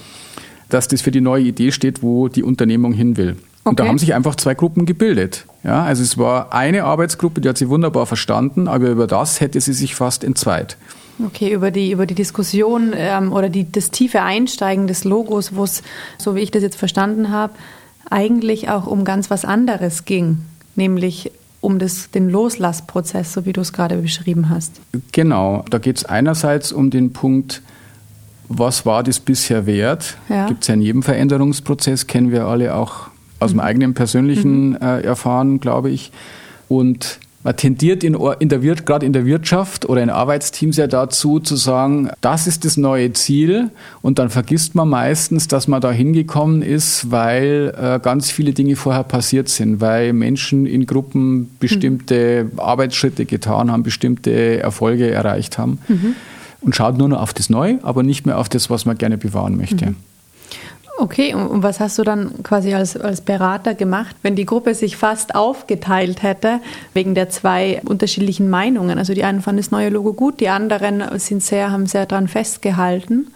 dass 0.70 0.88
das 0.88 1.00
für 1.00 1.12
die 1.12 1.20
neue 1.20 1.44
Idee 1.44 1.70
steht, 1.70 2.02
wo 2.02 2.26
die 2.26 2.42
Unternehmung 2.42 2.92
hin 2.92 3.16
will. 3.16 3.36
Und 3.62 3.78
da 3.78 3.86
haben 3.86 3.98
sich 3.98 4.12
einfach 4.12 4.34
zwei 4.34 4.54
Gruppen 4.54 4.86
gebildet. 4.86 5.46
Ja, 5.62 5.84
also 5.84 6.02
es 6.02 6.18
war 6.18 6.52
eine 6.52 6.84
Arbeitsgruppe, 6.84 7.40
die 7.40 7.48
hat 7.48 7.56
sie 7.56 7.68
wunderbar 7.68 8.06
verstanden, 8.06 8.66
aber 8.66 8.90
über 8.90 9.06
das 9.06 9.40
hätte 9.40 9.60
sie 9.60 9.72
sich 9.72 9.94
fast 9.94 10.24
entzweit. 10.24 10.76
Okay, 11.24 11.52
über 11.52 11.70
die, 11.70 11.92
über 11.92 12.06
die 12.06 12.16
Diskussion 12.16 12.92
ähm, 12.94 13.32
oder 13.32 13.48
die, 13.48 13.70
das 13.70 13.92
tiefe 13.92 14.22
Einsteigen 14.22 14.88
des 14.88 15.04
Logos, 15.04 15.54
wo 15.54 15.62
es, 15.62 15.84
so 16.18 16.34
wie 16.34 16.40
ich 16.40 16.50
das 16.50 16.64
jetzt 16.64 16.76
verstanden 16.76 17.30
habe, 17.30 17.54
eigentlich 18.10 18.68
auch 18.68 18.88
um 18.88 19.04
ganz 19.04 19.30
was 19.30 19.44
anderes 19.44 20.04
ging, 20.04 20.38
nämlich 20.74 21.30
um 21.64 21.78
das, 21.78 22.10
den 22.10 22.28
Loslassprozess, 22.28 23.32
so 23.32 23.46
wie 23.46 23.52
du 23.52 23.62
es 23.62 23.72
gerade 23.72 23.96
beschrieben 23.96 24.50
hast. 24.50 24.80
Genau, 25.12 25.64
da 25.70 25.78
geht 25.78 25.96
es 25.96 26.04
einerseits 26.04 26.72
um 26.72 26.90
den 26.90 27.12
Punkt, 27.12 27.62
was 28.48 28.84
war 28.84 29.02
das 29.02 29.18
bisher 29.18 29.64
wert? 29.64 30.18
Ja. 30.28 30.46
Gibt 30.46 30.62
es 30.62 30.68
ja 30.68 30.74
in 30.74 30.82
jedem 30.82 31.02
Veränderungsprozess, 31.02 32.06
kennen 32.06 32.30
wir 32.30 32.44
alle 32.44 32.74
auch 32.74 33.08
aus 33.40 33.52
mhm. 33.52 33.58
dem 33.58 33.60
eigenen 33.60 33.94
persönlichen 33.94 34.70
mhm. 34.70 34.78
äh, 34.80 35.00
Erfahren, 35.00 35.58
glaube 35.58 35.90
ich. 35.90 36.12
Und 36.68 37.18
man 37.44 37.56
tendiert 37.56 38.02
in, 38.02 38.16
in 38.38 38.48
der 38.48 38.62
Wir 38.62 38.74
gerade 38.74 39.04
in 39.04 39.12
der 39.12 39.26
Wirtschaft 39.26 39.86
oder 39.86 40.02
in 40.02 40.08
Arbeitsteams 40.08 40.78
ja 40.78 40.86
dazu 40.86 41.40
zu 41.40 41.56
sagen, 41.56 42.10
das 42.22 42.46
ist 42.46 42.64
das 42.64 42.78
neue 42.78 43.12
Ziel 43.12 43.70
und 44.00 44.18
dann 44.18 44.30
vergisst 44.30 44.74
man 44.74 44.88
meistens, 44.88 45.46
dass 45.46 45.68
man 45.68 45.82
da 45.82 45.92
hingekommen 45.92 46.62
ist, 46.62 47.10
weil 47.10 47.74
äh, 47.78 48.00
ganz 48.02 48.30
viele 48.30 48.54
Dinge 48.54 48.76
vorher 48.76 49.04
passiert 49.04 49.50
sind, 49.50 49.82
weil 49.82 50.14
Menschen 50.14 50.64
in 50.64 50.86
Gruppen 50.86 51.50
bestimmte 51.60 52.48
mhm. 52.50 52.60
Arbeitsschritte 52.60 53.26
getan 53.26 53.70
haben, 53.70 53.82
bestimmte 53.82 54.60
Erfolge 54.60 55.10
erreicht 55.10 55.58
haben 55.58 55.80
mhm. 55.86 56.16
und 56.62 56.74
schaut 56.74 56.96
nur 56.96 57.10
noch 57.10 57.20
auf 57.20 57.34
das 57.34 57.50
Neue, 57.50 57.78
aber 57.82 58.02
nicht 58.02 58.24
mehr 58.24 58.38
auf 58.38 58.48
das, 58.48 58.70
was 58.70 58.86
man 58.86 58.96
gerne 58.96 59.18
bewahren 59.18 59.58
möchte. 59.58 59.90
Mhm. 59.90 59.96
Okay, 60.96 61.34
und 61.34 61.64
was 61.64 61.80
hast 61.80 61.98
du 61.98 62.04
dann 62.04 62.42
quasi 62.44 62.72
als, 62.72 62.96
als 62.96 63.20
Berater 63.20 63.74
gemacht, 63.74 64.14
wenn 64.22 64.36
die 64.36 64.46
Gruppe 64.46 64.74
sich 64.74 64.96
fast 64.96 65.34
aufgeteilt 65.34 66.22
hätte, 66.22 66.60
wegen 66.92 67.16
der 67.16 67.30
zwei 67.30 67.82
unterschiedlichen 67.84 68.48
Meinungen? 68.48 68.98
Also 68.98 69.12
die 69.12 69.24
einen 69.24 69.42
fanden 69.42 69.60
das 69.60 69.72
neue 69.72 69.88
Logo 69.88 70.12
gut, 70.12 70.38
die 70.38 70.48
anderen 70.48 71.02
sind 71.18 71.42
sehr, 71.42 71.72
haben 71.72 71.86
sehr 71.86 72.06
daran 72.06 72.28
festgehalten. 72.28 73.28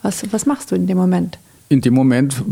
Was, 0.00 0.24
was 0.32 0.46
machst 0.46 0.70
du 0.70 0.74
in 0.74 0.86
dem 0.86 0.96
Moment? 0.96 1.38
In 1.68 1.82
dem 1.82 1.94
Moment 1.94 2.42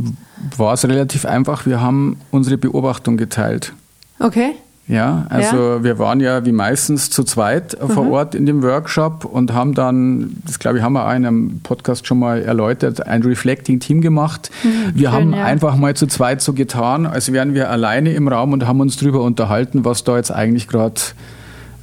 war 0.56 0.74
es 0.74 0.86
relativ 0.86 1.24
einfach. 1.24 1.66
Wir 1.66 1.80
haben 1.80 2.18
unsere 2.30 2.58
Beobachtung 2.58 3.16
geteilt. 3.16 3.72
Okay. 4.18 4.54
Ja, 4.90 5.24
also 5.28 5.56
ja. 5.56 5.84
wir 5.84 6.00
waren 6.00 6.18
ja 6.18 6.44
wie 6.44 6.50
meistens 6.50 7.10
zu 7.10 7.22
zweit 7.22 7.80
mhm. 7.80 7.90
vor 7.90 8.10
Ort 8.10 8.34
in 8.34 8.44
dem 8.44 8.60
Workshop 8.64 9.24
und 9.24 9.52
haben 9.52 9.74
dann, 9.74 10.36
das 10.44 10.58
glaube 10.58 10.78
ich, 10.78 10.82
haben 10.82 10.94
wir 10.94 11.06
auch 11.06 11.14
in 11.14 11.24
einem 11.24 11.60
Podcast 11.60 12.08
schon 12.08 12.18
mal 12.18 12.42
erläutert, 12.42 13.06
ein 13.06 13.22
Reflecting-Team 13.22 14.00
gemacht. 14.00 14.50
Mhm, 14.64 14.98
wir 14.98 15.10
schön, 15.10 15.12
haben 15.12 15.32
ja. 15.32 15.44
einfach 15.44 15.76
mal 15.76 15.94
zu 15.94 16.08
zweit 16.08 16.42
so 16.42 16.54
getan, 16.54 17.06
als 17.06 17.32
wären 17.32 17.54
wir 17.54 17.70
alleine 17.70 18.12
im 18.14 18.26
Raum 18.26 18.52
und 18.52 18.66
haben 18.66 18.80
uns 18.80 18.96
darüber 18.96 19.22
unterhalten, 19.22 19.84
was 19.84 20.02
da 20.02 20.16
jetzt 20.16 20.32
eigentlich 20.32 20.66
gerade 20.66 21.00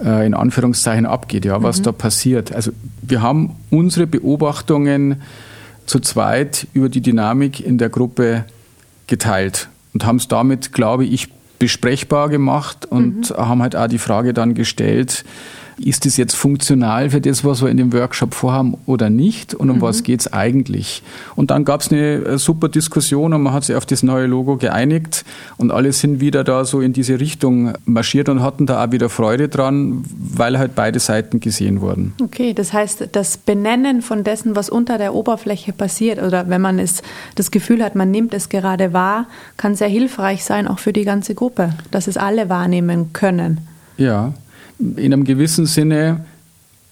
äh, 0.03 0.25
in 0.25 0.33
Anführungszeichen 0.33 1.05
abgeht, 1.05 1.45
ja, 1.45 1.63
was 1.63 1.79
mhm. 1.79 1.83
da 1.83 1.91
passiert. 1.93 2.51
Also 2.51 2.71
wir 3.01 3.21
haben 3.21 3.55
unsere 3.69 4.05
Beobachtungen 4.05 5.21
zu 5.85 6.01
zweit 6.01 6.67
über 6.73 6.89
die 6.89 6.99
Dynamik 6.99 7.65
in 7.65 7.77
der 7.77 7.87
Gruppe 7.87 8.43
geteilt 9.07 9.69
und 9.93 10.05
haben 10.05 10.17
es 10.17 10.27
damit, 10.27 10.73
glaube 10.73 11.05
ich, 11.05 11.29
besprechbar 11.59 12.29
gemacht 12.29 12.85
und 12.85 13.29
mhm. 13.29 13.37
haben 13.37 13.61
halt 13.61 13.75
auch 13.75 13.87
die 13.87 13.97
Frage 13.97 14.33
dann 14.33 14.53
gestellt, 14.53 15.23
ist 15.79 16.05
das 16.05 16.17
jetzt 16.17 16.35
funktional 16.35 17.09
für 17.09 17.21
das, 17.21 17.43
was 17.43 17.61
wir 17.61 17.69
in 17.69 17.77
dem 17.77 17.93
Workshop 17.93 18.33
vorhaben 18.33 18.77
oder 18.85 19.09
nicht 19.09 19.53
und 19.53 19.69
um 19.69 19.77
mhm. 19.77 19.81
was 19.81 20.03
geht 20.03 20.21
es 20.21 20.33
eigentlich? 20.33 21.03
Und 21.35 21.51
dann 21.51 21.65
gab 21.65 21.81
es 21.81 21.91
eine 21.91 22.15
äh, 22.15 22.37
super 22.37 22.69
Diskussion 22.69 23.33
und 23.33 23.41
man 23.41 23.53
hat 23.53 23.65
sich 23.65 23.75
auf 23.75 23.85
das 23.85 24.03
neue 24.03 24.25
Logo 24.25 24.57
geeinigt 24.57 25.23
und 25.57 25.71
alle 25.71 25.91
sind 25.93 26.19
wieder 26.19 26.43
da 26.43 26.65
so 26.65 26.81
in 26.81 26.93
diese 26.93 27.19
Richtung 27.19 27.73
marschiert 27.85 28.29
und 28.29 28.41
hatten 28.41 28.65
da 28.65 28.83
auch 28.83 28.91
wieder 28.91 29.09
Freude 29.09 29.49
dran, 29.49 30.03
weil 30.17 30.57
halt 30.57 30.75
beide 30.75 30.99
Seiten 30.99 31.39
gesehen 31.39 31.81
wurden. 31.81 32.13
Okay, 32.21 32.53
das 32.53 32.73
heißt, 32.73 33.09
das 33.11 33.37
Benennen 33.37 34.01
von 34.01 34.23
dessen, 34.23 34.55
was 34.55 34.69
unter 34.69 34.97
der 34.97 35.13
Oberfläche 35.13 35.73
passiert 35.73 36.21
oder 36.21 36.49
wenn 36.49 36.61
man 36.61 36.79
es 36.79 37.01
das 37.35 37.51
Gefühl 37.51 37.83
hat, 37.83 37.95
man 37.95 38.11
nimmt 38.11 38.33
es 38.33 38.49
gerade 38.49 38.93
wahr, 38.93 39.27
kann 39.57 39.75
sehr 39.75 39.87
hilfreich 39.87 40.43
sein, 40.43 40.67
auch 40.67 40.79
für 40.79 40.93
die 40.93 41.03
ganze 41.03 41.35
Gruppe, 41.35 41.73
dass 41.91 42.07
es 42.07 42.17
alle 42.17 42.49
wahrnehmen 42.49 43.13
können. 43.13 43.59
Ja, 43.97 44.33
in 44.79 45.13
einem 45.13 45.23
gewissen 45.23 45.65
Sinne 45.65 46.25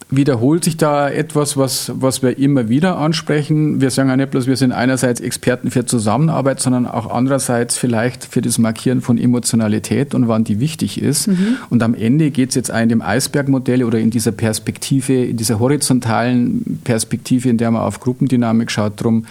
wiederholt 0.10 0.64
sich 0.64 0.78
da 0.78 1.10
etwas, 1.10 1.58
was, 1.58 1.92
was 1.96 2.22
wir 2.22 2.38
immer 2.38 2.70
wieder 2.70 2.98
ansprechen. 2.98 3.82
Wir 3.82 3.90
sagen 3.90 4.10
ja 4.10 4.16
nicht 4.16 4.32
bloß, 4.32 4.46
wir 4.46 4.56
sind 4.56 4.72
einerseits 4.72 5.20
Experten 5.20 5.72
für 5.72 5.86
Zusammenarbeit, 5.86 6.60
sondern 6.60 6.86
auch 6.86 7.10
andererseits 7.10 7.76
vielleicht 7.76 8.24
für 8.24 8.42
das 8.42 8.60
Markieren 8.60 9.02
von 9.02 9.18
Emotionalität 9.18 10.14
und 10.14 10.28
wann 10.28 10.44
die 10.44 10.60
wichtig 10.60 11.02
ist. 11.02 11.28
Mhm. 11.28 11.58
Und 11.70 11.82
am 11.82 11.96
Ende 11.96 12.30
geht 12.30 12.50
es 12.50 12.56
jetzt 12.56 12.70
in 12.70 12.90
dem 12.90 13.02
Eisbergmodell 13.02 13.84
oder 13.84 14.00
in 14.00 14.12
dieser 14.12 14.32
Perspektive, 14.32 15.26
in 15.26 15.38
dieser 15.38 15.60
horizontalen 15.60 16.80
Perspektive, 16.84 17.50
in 17.50 17.58
der 17.58 17.72
man 17.72 17.82
auf 17.82 18.00
Gruppendynamik 18.00 18.70
schaut, 18.70 19.02
darum, 19.02 19.26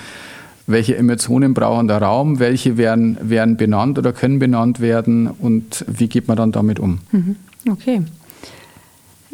welche 0.66 0.96
Emotionen 0.96 1.54
brauchen 1.54 1.88
der 1.88 2.02
Raum, 2.02 2.40
welche 2.40 2.76
werden, 2.76 3.16
werden 3.22 3.56
benannt 3.56 3.98
oder 3.98 4.12
können 4.12 4.38
benannt 4.38 4.80
werden 4.80 5.28
und 5.28 5.84
wie 5.86 6.08
geht 6.08 6.26
man 6.26 6.36
dann 6.36 6.52
damit 6.52 6.80
um. 6.80 6.98
Mhm. 7.12 7.36
Okay. 7.70 8.02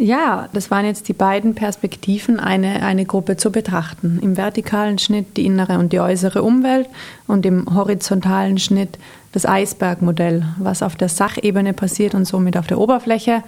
Ja, 0.02 0.48
das 0.54 0.70
waren 0.70 0.86
jetzt 0.86 1.08
die 1.08 1.12
beiden 1.12 1.54
Perspektiven, 1.54 2.40
eine, 2.40 2.82
eine 2.82 3.04
Gruppe 3.04 3.36
zu 3.36 3.52
betrachten. 3.52 4.18
Im 4.22 4.38
vertikalen 4.38 4.96
Schnitt 4.96 5.36
die 5.36 5.44
innere 5.44 5.78
und 5.78 5.92
die 5.92 6.00
äußere 6.00 6.42
Umwelt 6.42 6.88
und 7.26 7.44
im 7.44 7.74
horizontalen 7.74 8.56
Schnitt 8.56 8.98
das 9.32 9.44
Eisbergmodell, 9.44 10.46
was 10.56 10.82
auf 10.82 10.96
der 10.96 11.10
Sachebene 11.10 11.74
passiert 11.74 12.14
und 12.14 12.24
somit 12.24 12.56
auf 12.56 12.66
der 12.66 12.78
Oberfläche 12.78 13.42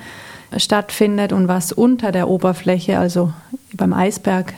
stattfindet 0.55 1.33
und 1.33 1.49
was 1.49 1.73
unter 1.73 2.13
der 2.13 2.29
Oberfläche, 2.29 2.99
also 2.99 3.33
beim 3.73 3.95
Eisberg 3.95 4.53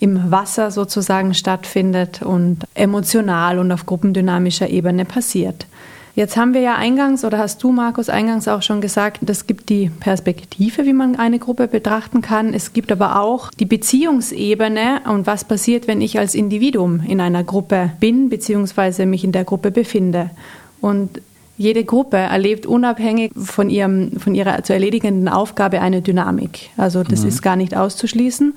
im 0.00 0.30
Wasser 0.30 0.70
sozusagen 0.70 1.34
stattfindet 1.34 2.22
und 2.22 2.64
emotional 2.72 3.58
und 3.58 3.70
auf 3.70 3.84
gruppendynamischer 3.84 4.70
Ebene 4.70 5.04
passiert. 5.04 5.66
Jetzt 6.16 6.36
haben 6.36 6.54
wir 6.54 6.60
ja 6.60 6.76
eingangs, 6.76 7.24
oder 7.24 7.38
hast 7.38 7.60
du, 7.64 7.72
Markus, 7.72 8.08
eingangs 8.08 8.46
auch 8.46 8.62
schon 8.62 8.80
gesagt, 8.80 9.28
es 9.28 9.48
gibt 9.48 9.68
die 9.68 9.90
Perspektive, 9.98 10.86
wie 10.86 10.92
man 10.92 11.16
eine 11.16 11.40
Gruppe 11.40 11.66
betrachten 11.66 12.20
kann. 12.20 12.54
Es 12.54 12.72
gibt 12.72 12.92
aber 12.92 13.20
auch 13.20 13.50
die 13.50 13.64
Beziehungsebene 13.64 15.00
und 15.08 15.26
was 15.26 15.44
passiert, 15.44 15.88
wenn 15.88 16.00
ich 16.00 16.20
als 16.20 16.36
Individuum 16.36 17.00
in 17.00 17.20
einer 17.20 17.42
Gruppe 17.42 17.90
bin, 17.98 18.28
beziehungsweise 18.28 19.06
mich 19.06 19.24
in 19.24 19.32
der 19.32 19.42
Gruppe 19.42 19.72
befinde. 19.72 20.30
Und 20.80 21.20
jede 21.56 21.84
Gruppe 21.84 22.16
erlebt 22.16 22.66
unabhängig 22.66 23.30
von, 23.36 23.70
ihrem, 23.70 24.18
von 24.18 24.34
ihrer 24.34 24.64
zu 24.64 24.72
erledigenden 24.72 25.28
Aufgabe 25.28 25.80
eine 25.80 26.02
Dynamik. 26.02 26.70
Also 26.76 27.04
das 27.04 27.22
mhm. 27.22 27.28
ist 27.28 27.42
gar 27.42 27.54
nicht 27.54 27.76
auszuschließen. 27.76 28.54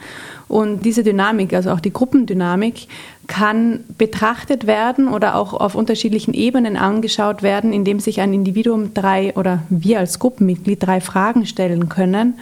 Und 0.48 0.84
diese 0.84 1.04
Dynamik, 1.04 1.54
also 1.54 1.72
auch 1.72 1.80
die 1.80 1.94
Gruppendynamik, 1.94 2.88
kann 3.28 3.82
betrachtet 3.98 4.66
werden 4.66 5.10
oder 5.10 5.36
auch 5.36 5.54
auf 5.54 5.76
unterschiedlichen 5.76 6.34
Ebenen 6.34 6.76
angeschaut 6.76 7.44
werden, 7.44 7.72
indem 7.72 8.00
sich 8.00 8.20
ein 8.20 8.34
Individuum 8.34 8.94
drei 8.94 9.36
oder 9.36 9.62
wir 9.70 10.00
als 10.00 10.18
Gruppenmitglied 10.18 10.82
drei 10.82 11.00
Fragen 11.00 11.46
stellen 11.46 11.90
können, 11.90 12.40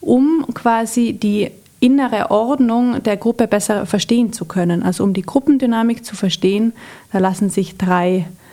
um 0.00 0.46
quasi 0.54 1.14
die 1.14 1.50
innere 1.80 2.30
Ordnung 2.30 3.02
der 3.02 3.16
Gruppe 3.16 3.48
besser 3.48 3.86
verstehen 3.86 4.32
zu 4.32 4.44
können. 4.44 4.82
Also 4.82 5.02
um 5.02 5.14
die 5.14 5.22
Gruppendynamik 5.22 6.04
zu 6.04 6.14
verstehen, 6.14 6.74
da 7.12 7.18
lassen 7.18 7.50
sich 7.50 7.76
drei 7.76 8.20
Fragen 8.20 8.45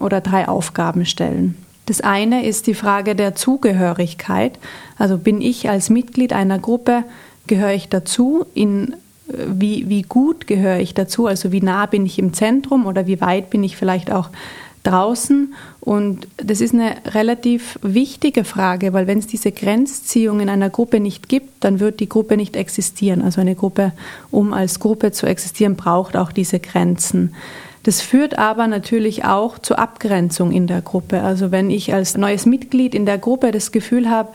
oder 0.00 0.20
drei 0.20 0.48
Aufgaben 0.48 1.06
stellen. 1.06 1.56
Das 1.86 2.00
eine 2.00 2.46
ist 2.46 2.66
die 2.66 2.74
Frage 2.74 3.14
der 3.14 3.34
Zugehörigkeit. 3.34 4.58
Also 4.96 5.18
bin 5.18 5.40
ich 5.40 5.68
als 5.68 5.90
Mitglied 5.90 6.32
einer 6.32 6.58
Gruppe, 6.58 7.04
gehöre 7.46 7.72
ich 7.72 7.88
dazu? 7.88 8.46
In, 8.54 8.94
äh, 9.28 9.34
wie, 9.48 9.88
wie 9.88 10.02
gut 10.02 10.46
gehöre 10.46 10.78
ich 10.78 10.94
dazu? 10.94 11.26
Also 11.26 11.52
wie 11.52 11.60
nah 11.60 11.86
bin 11.86 12.06
ich 12.06 12.18
im 12.18 12.32
Zentrum 12.32 12.86
oder 12.86 13.06
wie 13.06 13.20
weit 13.20 13.50
bin 13.50 13.62
ich 13.62 13.76
vielleicht 13.76 14.10
auch 14.10 14.30
draußen? 14.82 15.54
Und 15.80 16.26
das 16.38 16.62
ist 16.62 16.72
eine 16.72 16.96
relativ 17.06 17.78
wichtige 17.82 18.44
Frage, 18.44 18.94
weil 18.94 19.06
wenn 19.06 19.18
es 19.18 19.26
diese 19.26 19.52
Grenzziehung 19.52 20.40
in 20.40 20.48
einer 20.48 20.70
Gruppe 20.70 21.00
nicht 21.00 21.28
gibt, 21.28 21.64
dann 21.64 21.80
wird 21.80 22.00
die 22.00 22.08
Gruppe 22.08 22.38
nicht 22.38 22.56
existieren. 22.56 23.20
Also 23.20 23.42
eine 23.42 23.54
Gruppe, 23.54 23.92
um 24.30 24.54
als 24.54 24.80
Gruppe 24.80 25.12
zu 25.12 25.26
existieren, 25.26 25.76
braucht 25.76 26.16
auch 26.16 26.32
diese 26.32 26.60
Grenzen. 26.60 27.34
Das 27.84 28.00
führt 28.00 28.38
aber 28.38 28.66
natürlich 28.66 29.24
auch 29.24 29.58
zur 29.58 29.78
Abgrenzung 29.78 30.52
in 30.52 30.66
der 30.66 30.80
Gruppe. 30.80 31.20
Also 31.20 31.52
wenn 31.52 31.70
ich 31.70 31.92
als 31.92 32.16
neues 32.16 32.46
Mitglied 32.46 32.94
in 32.94 33.06
der 33.06 33.18
Gruppe 33.18 33.52
das 33.52 33.72
Gefühl 33.72 34.08
habe, 34.10 34.30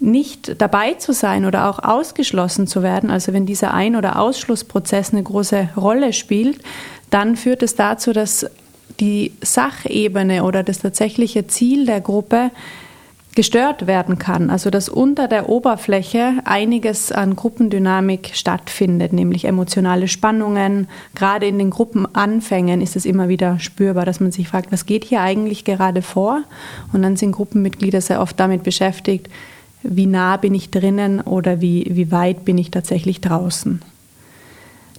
nicht 0.00 0.60
dabei 0.60 0.94
zu 0.94 1.12
sein 1.12 1.44
oder 1.44 1.70
auch 1.70 1.78
ausgeschlossen 1.78 2.66
zu 2.66 2.82
werden, 2.82 3.10
also 3.10 3.32
wenn 3.32 3.46
dieser 3.46 3.72
Ein- 3.72 3.96
oder 3.96 4.18
Ausschlussprozess 4.18 5.12
eine 5.12 5.22
große 5.22 5.70
Rolle 5.76 6.12
spielt, 6.12 6.60
dann 7.10 7.36
führt 7.36 7.62
es 7.62 7.76
dazu, 7.76 8.12
dass 8.12 8.46
die 8.98 9.32
Sachebene 9.42 10.42
oder 10.44 10.64
das 10.64 10.80
tatsächliche 10.80 11.46
Ziel 11.46 11.86
der 11.86 12.00
Gruppe 12.00 12.50
gestört 13.38 13.86
werden 13.86 14.18
kann. 14.18 14.50
Also 14.50 14.68
dass 14.68 14.88
unter 14.88 15.28
der 15.28 15.48
Oberfläche 15.48 16.38
einiges 16.44 17.12
an 17.12 17.36
Gruppendynamik 17.36 18.32
stattfindet, 18.34 19.12
nämlich 19.12 19.44
emotionale 19.44 20.08
Spannungen. 20.08 20.88
Gerade 21.14 21.46
in 21.46 21.56
den 21.56 21.70
Gruppenanfängen 21.70 22.80
ist 22.80 22.96
es 22.96 23.06
immer 23.06 23.28
wieder 23.28 23.60
spürbar, 23.60 24.04
dass 24.04 24.18
man 24.18 24.32
sich 24.32 24.48
fragt, 24.48 24.72
was 24.72 24.86
geht 24.86 25.04
hier 25.04 25.20
eigentlich 25.20 25.64
gerade 25.64 26.02
vor? 26.02 26.42
Und 26.92 27.02
dann 27.02 27.14
sind 27.14 27.30
Gruppenmitglieder 27.30 28.00
sehr 28.00 28.20
oft 28.20 28.40
damit 28.40 28.64
beschäftigt, 28.64 29.30
wie 29.84 30.06
nah 30.06 30.36
bin 30.36 30.52
ich 30.52 30.72
drinnen 30.72 31.20
oder 31.20 31.60
wie, 31.60 31.86
wie 31.90 32.10
weit 32.10 32.44
bin 32.44 32.58
ich 32.58 32.72
tatsächlich 32.72 33.20
draußen. 33.20 33.80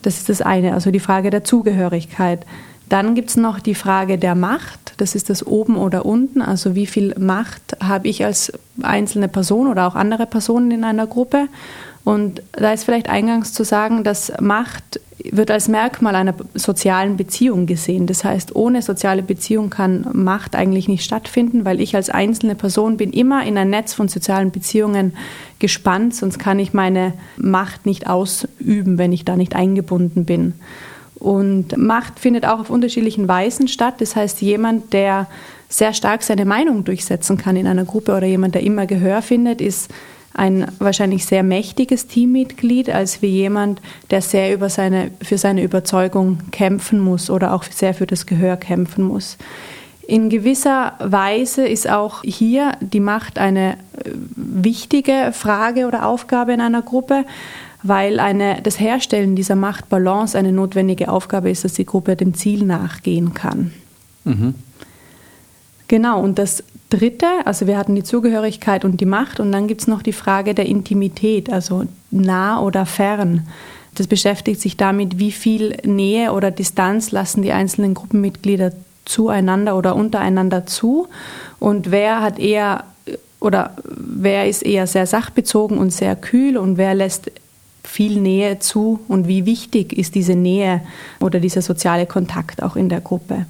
Das 0.02 0.16
ist 0.16 0.30
das 0.30 0.42
eine, 0.42 0.76
also 0.76 0.92
die 0.92 1.02
Frage 1.02 1.30
der 1.30 1.44
Zugehörigkeit. 1.44 2.46
Dann 2.90 3.14
gibt 3.16 3.30
es 3.30 3.38
noch 3.38 3.60
die 3.60 3.76
Frage 3.76 4.18
der 4.18 4.36
Macht. 4.36 4.94
Das 4.98 5.16
ist 5.16 5.30
das 5.30 5.46
oben 5.46 5.78
oder 5.78 6.06
unten. 6.06 6.42
Also 6.42 6.76
wie 6.76 6.88
viel 6.88 7.16
Macht 7.18 7.78
habe 7.82 8.08
ich 8.08 8.26
als 8.26 8.52
einzelne 8.82 9.28
Person 9.28 9.68
oder 9.68 9.88
auch 9.88 9.96
andere 9.96 10.26
Personen 10.26 10.72
in 10.72 10.84
einer 10.84 11.08
Gruppe? 11.08 11.48
Und 12.04 12.42
da 12.54 12.74
ist 12.74 12.86
vielleicht 12.86 13.10
eingangs 13.10 13.54
zu 13.54 13.64
sagen, 13.64 14.04
dass 14.04 14.34
Macht 14.42 15.00
wird 15.24 15.52
als 15.52 15.68
Merkmal 15.68 16.16
einer 16.16 16.34
sozialen 16.54 17.18
Beziehung 17.18 17.66
gesehen. 17.66 18.08
Das 18.08 18.24
heißt, 18.24 18.56
ohne 18.56 18.82
soziale 18.82 19.22
Beziehung 19.22 19.70
kann 19.70 20.08
Macht 20.14 20.56
eigentlich 20.56 20.88
nicht 20.88 21.04
stattfinden, 21.04 21.66
weil 21.66 21.82
ich 21.82 21.96
als 21.96 22.10
einzelne 22.10 22.56
Person 22.56 22.98
bin 22.98 23.12
immer 23.12 23.46
in 23.46 23.58
ein 23.58 23.70
Netz 23.70 23.94
von 23.94 24.08
sozialen 24.08 24.52
Beziehungen 24.52 25.14
gespannt, 25.60 26.16
sonst 26.16 26.40
kann 26.40 26.58
ich 26.58 26.74
meine 26.74 27.14
Macht 27.38 27.86
nicht 27.86 28.08
ausüben, 28.08 28.98
wenn 28.98 29.12
ich 29.12 29.26
da 29.26 29.36
nicht 29.36 29.56
eingebunden 29.56 30.26
bin. 30.26 30.54
Und 31.20 31.78
Macht 31.78 32.20
findet 32.20 32.46
auch 32.46 32.60
auf 32.60 32.70
unterschiedlichen 32.70 33.28
Weisen 33.28 33.68
statt. 33.68 33.96
Das 34.00 34.16
heißt, 34.16 34.42
jemand, 34.42 34.94
der 34.94 35.28
sehr 35.68 35.94
stark 35.94 36.24
seine 36.24 36.46
Meinung 36.46 36.84
durchsetzen 36.84 37.38
kann 37.38 37.56
in 37.56 37.68
einer 37.68 37.86
Gruppe 37.86 38.16
oder 38.16 38.26
jemand, 38.26 38.56
der 38.56 38.64
immer 38.64 38.86
Gehör 38.86 39.22
findet, 39.22 39.62
ist 39.62 39.92
ein 40.34 40.72
wahrscheinlich 40.80 41.26
sehr 41.26 41.44
mächtiges 41.44 42.08
Teammitglied, 42.08 42.90
als 42.90 43.22
wie 43.22 43.28
jemand, 43.28 43.82
der 44.10 44.22
sehr 44.22 44.54
über 44.54 44.70
seine, 44.70 45.12
für 45.22 45.38
seine 45.38 45.64
Überzeugung 45.64 46.40
kämpfen 46.52 47.00
muss 47.00 47.30
oder 47.30 47.54
auch 47.54 47.64
sehr 47.64 47.94
für 47.94 48.08
das 48.08 48.26
Gehör 48.26 48.56
kämpfen 48.56 49.04
muss. 49.04 49.38
In 50.08 50.30
gewisser 50.30 50.94
Weise 51.00 51.68
ist 51.68 51.90
auch 51.90 52.24
hier 52.24 52.72
die 52.80 53.00
Macht 53.00 53.38
eine 53.38 53.74
äh, 53.74 54.12
wichtige 54.36 55.32
Frage 55.34 55.86
oder 55.88 56.08
Aufgabe 56.08 56.54
in 56.54 56.62
einer 56.62 56.82
Gruppe 56.82 57.26
weil 57.84 58.20
eine, 58.20 58.62
das 58.62 58.80
Herstellen 58.80 59.36
dieser 59.36 59.56
Machtbalance 59.56 60.38
eine 60.38 60.52
notwendige 60.52 61.10
Aufgabe 61.10 61.50
ist, 61.50 61.64
dass 61.64 61.74
die 61.74 61.86
Gruppe 61.86 62.16
dem 62.16 62.34
Ziel 62.34 62.66
nachgehen 62.66 63.34
kann. 63.34 63.72
Mhm. 64.26 64.56
Genau, 65.88 66.22
und 66.22 66.38
das 66.38 66.64
Dritte, 66.90 67.28
also 67.46 67.68
wir 67.68 67.78
hatten 67.78 67.96
die 67.96 68.04
Zugehörigkeit 68.04 68.84
und 68.84 69.00
die 69.00 69.06
Macht 69.06 69.40
und 69.40 69.52
dann 69.52 69.68
gibt 69.68 69.82
es 69.82 69.88
noch 69.88 70.02
die 70.02 70.14
Frage 70.14 70.54
der 70.54 70.66
Intimität, 70.66 71.52
also 71.52 71.86
nah 72.12 72.62
oder 72.62 72.86
fern. 72.86 73.48
Das 73.96 74.08
beschäftigt 74.08 74.62
sich 74.62 74.78
damit, 74.78 75.20
wie 75.20 75.32
viel 75.32 75.78
Nähe 75.84 76.32
oder 76.32 76.52
Distanz 76.52 77.12
lassen 77.12 77.42
die 77.42 77.52
einzelnen 77.52 77.94
Gruppenmitglieder 77.94 78.72
zueinander 79.06 79.76
oder 79.78 79.96
untereinander 79.96 80.66
zu 80.66 81.08
und 81.60 81.92
wer 81.92 82.22
hat 82.22 82.40
eher 82.40 82.84
oder 83.40 83.74
wer 83.86 84.48
ist 84.48 84.64
eher 84.64 84.86
sehr 84.86 85.08
sachbezogen 85.08 85.78
und 85.78 85.92
sehr 85.92 86.16
kühl 86.16 86.58
und 86.58 86.78
wer 86.78 86.94
lässt 86.94 87.32
viel 87.90 88.22
Nähe 88.22 88.60
zu 88.60 89.00
und 89.08 89.28
wie 89.28 89.46
wichtig 89.46 89.94
ist 89.94 90.14
diese 90.14 90.36
Nähe 90.36 90.82
oder 91.20 91.40
dieser 91.40 91.64
soziale 91.64 92.06
Kontakt 92.06 92.62
auch 92.62 92.76
in 92.76 92.88
der 92.88 93.02
Gruppe. 93.02 93.48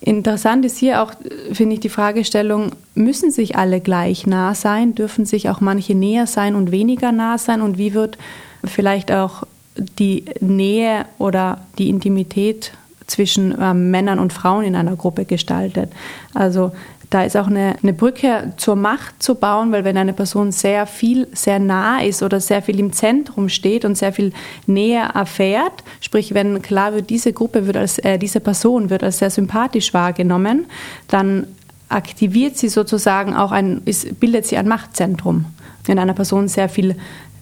Interessant 0.00 0.64
ist 0.64 0.78
hier 0.78 1.00
auch, 1.00 1.12
finde 1.52 1.74
ich, 1.74 1.80
die 1.80 1.88
Fragestellung, 1.88 2.72
müssen 2.96 3.30
sich 3.30 3.54
alle 3.54 3.80
gleich 3.80 4.26
nah 4.26 4.52
sein? 4.56 4.96
Dürfen 4.96 5.26
sich 5.26 5.48
auch 5.48 5.60
manche 5.60 5.94
näher 5.94 6.26
sein 6.26 6.56
und 6.56 6.72
weniger 6.72 7.12
nah 7.12 7.38
sein? 7.38 7.60
Und 7.60 7.78
wie 7.78 7.94
wird 7.94 8.18
vielleicht 8.64 9.12
auch 9.12 9.44
die 9.76 10.24
Nähe 10.40 11.06
oder 11.18 11.60
die 11.78 11.88
Intimität 11.88 12.72
zwischen 13.06 13.56
äh, 13.56 13.74
Männern 13.74 14.18
und 14.18 14.32
Frauen 14.32 14.64
in 14.64 14.74
einer 14.74 14.96
Gruppe 14.96 15.24
gestaltet? 15.24 15.92
Also 16.34 16.72
da 17.12 17.24
ist 17.24 17.36
auch 17.36 17.46
eine, 17.46 17.76
eine 17.82 17.92
Brücke 17.92 18.54
zur 18.56 18.74
Macht 18.74 19.22
zu 19.22 19.34
bauen, 19.34 19.70
weil 19.70 19.84
wenn 19.84 19.98
eine 19.98 20.14
Person 20.14 20.50
sehr 20.50 20.86
viel, 20.86 21.28
sehr 21.34 21.58
nah 21.58 22.00
ist 22.00 22.22
oder 22.22 22.40
sehr 22.40 22.62
viel 22.62 22.80
im 22.80 22.94
Zentrum 22.94 23.50
steht 23.50 23.84
und 23.84 23.98
sehr 23.98 24.14
viel 24.14 24.32
näher 24.66 25.10
erfährt, 25.14 25.84
sprich 26.00 26.32
wenn 26.32 26.62
klar 26.62 26.94
wird, 26.94 27.10
diese 27.10 27.34
Gruppe 27.34 27.66
wird 27.66 27.76
als, 27.76 27.98
äh, 27.98 28.18
diese 28.18 28.40
Person 28.40 28.88
wird 28.88 29.02
als 29.04 29.18
sehr 29.18 29.28
sympathisch 29.28 29.92
wahrgenommen, 29.92 30.64
dann 31.08 31.48
aktiviert 31.90 32.56
sie 32.56 32.70
sozusagen 32.70 33.36
auch 33.36 33.52
ein, 33.52 33.82
ist, 33.84 34.18
bildet 34.18 34.46
sie 34.46 34.56
ein 34.56 34.66
Machtzentrum. 34.66 35.44
Wenn 35.84 35.98
einer 35.98 36.14
Person 36.14 36.48
sehr 36.48 36.70
viele 36.70 36.96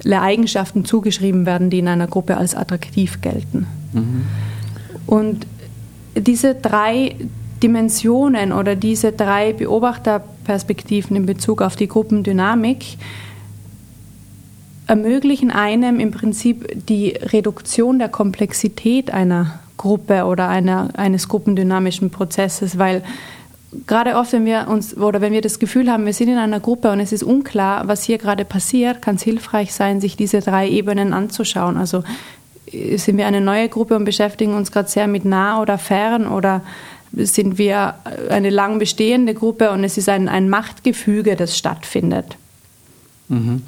Eigenschaften 0.04 0.84
zugeschrieben 0.84 1.46
werden, 1.46 1.70
die 1.70 1.78
in 1.78 1.86
einer 1.86 2.08
Gruppe 2.08 2.36
als 2.36 2.56
attraktiv 2.56 3.20
gelten. 3.20 3.68
Mhm. 3.92 4.26
Und 5.06 5.46
diese 6.16 6.56
drei 6.56 7.14
Dimensionen 7.62 8.52
oder 8.52 8.76
diese 8.76 9.12
drei 9.12 9.52
Beobachterperspektiven 9.52 11.16
in 11.16 11.26
Bezug 11.26 11.62
auf 11.62 11.76
die 11.76 11.88
Gruppendynamik 11.88 12.96
ermöglichen 14.86 15.52
einem 15.52 16.00
im 16.00 16.10
Prinzip 16.10 16.86
die 16.88 17.10
Reduktion 17.10 18.00
der 18.00 18.08
Komplexität 18.08 19.12
einer 19.12 19.60
Gruppe 19.76 20.24
oder 20.24 20.48
einer, 20.48 20.88
eines 20.94 21.28
gruppendynamischen 21.28 22.10
Prozesses, 22.10 22.76
weil 22.76 23.04
gerade 23.86 24.16
oft, 24.16 24.32
wenn 24.32 24.44
wir 24.44 24.66
uns 24.68 24.96
oder 24.96 25.20
wenn 25.20 25.32
wir 25.32 25.42
das 25.42 25.58
Gefühl 25.58 25.90
haben, 25.90 26.06
wir 26.06 26.12
sind 26.12 26.28
in 26.28 26.38
einer 26.38 26.60
Gruppe 26.60 26.90
und 26.90 26.98
es 26.98 27.12
ist 27.12 27.22
unklar, 27.22 27.86
was 27.86 28.02
hier 28.02 28.18
gerade 28.18 28.44
passiert, 28.44 29.00
kann 29.00 29.14
es 29.14 29.22
hilfreich 29.22 29.72
sein, 29.72 30.00
sich 30.00 30.16
diese 30.16 30.40
drei 30.40 30.68
Ebenen 30.68 31.12
anzuschauen. 31.12 31.76
Also 31.76 32.02
sind 32.70 33.16
wir 33.16 33.26
eine 33.26 33.40
neue 33.40 33.68
Gruppe 33.68 33.96
und 33.96 34.04
beschäftigen 34.04 34.54
uns 34.54 34.72
gerade 34.72 34.88
sehr 34.88 35.06
mit 35.06 35.24
nah 35.24 35.62
oder 35.62 35.78
fern 35.78 36.26
oder 36.26 36.62
sind 37.12 37.58
wir 37.58 37.94
eine 38.28 38.50
lang 38.50 38.78
bestehende 38.78 39.34
Gruppe 39.34 39.70
und 39.70 39.84
es 39.84 39.96
ist 39.96 40.08
ein, 40.08 40.28
ein 40.28 40.48
Machtgefüge, 40.48 41.36
das 41.36 41.56
stattfindet. 41.56 42.36
Mhm. 43.28 43.62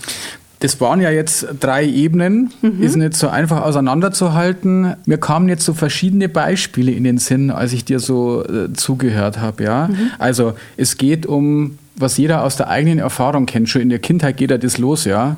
Das 0.61 0.81
waren 0.81 1.01
ja 1.01 1.11
jetzt 1.11 1.47
drei 1.59 1.85
Ebenen, 1.85 2.53
mhm. 2.63 2.83
ist 2.85 2.95
nicht 2.95 3.15
so 3.15 3.27
einfach 3.27 3.63
auseinanderzuhalten. 3.63 4.95
Mir 5.07 5.19
kamen 5.19 5.49
jetzt 5.49 5.65
so 5.65 5.75
verschiedene 5.75 6.29
Beispiele 6.29 6.93
in 6.93 7.03
den 7.03 7.19
Sinn, 7.19 7.51
als 7.51 7.73
ich 7.73 7.85
dir 7.85 7.99
so 7.99 8.45
äh, 8.45 8.73
zugehört 8.73 9.41
habe. 9.41 9.65
Ja? 9.65 9.89
Mhm. 9.89 10.13
Also 10.21 10.55
es 10.77 10.99
geht 10.99 11.27
um, 11.27 11.79
was 11.97 12.17
jeder 12.17 12.45
aus 12.45 12.57
der 12.57 12.69
eigenen 12.69 13.01
Erfahrung 13.01 13.47
kennt. 13.47 13.71
Schon 13.71 13.83
in 13.83 13.89
der 13.89 13.99
Kindheit 13.99 14.37
geht 14.37 14.53
ja 14.53 14.59
das 14.59 14.79
los, 14.79 15.05
ja. 15.05 15.37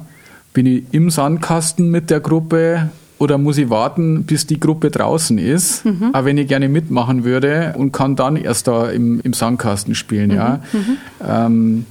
Bin 0.52 0.66
ich 0.66 0.84
im 0.92 1.08
Sandkasten 1.08 1.90
mit 1.90 2.10
der 2.10 2.20
Gruppe, 2.20 2.90
oder 3.24 3.38
muss 3.38 3.58
ich 3.58 3.70
warten, 3.70 4.24
bis 4.24 4.46
die 4.46 4.60
Gruppe 4.60 4.90
draußen 4.90 5.38
ist, 5.38 5.84
mhm. 5.84 6.14
auch 6.14 6.24
wenn 6.24 6.38
ich 6.38 6.46
gerne 6.46 6.68
mitmachen 6.68 7.24
würde 7.24 7.74
und 7.76 7.90
kann 7.90 8.14
dann 8.16 8.36
erst 8.36 8.68
da 8.68 8.90
im, 8.90 9.20
im 9.22 9.32
Sandkasten 9.32 9.94
spielen. 9.94 10.30
Mhm. 10.30 10.36
Ja. 10.36 10.60
Mhm. 10.72 10.96
Ähm, 11.26 11.86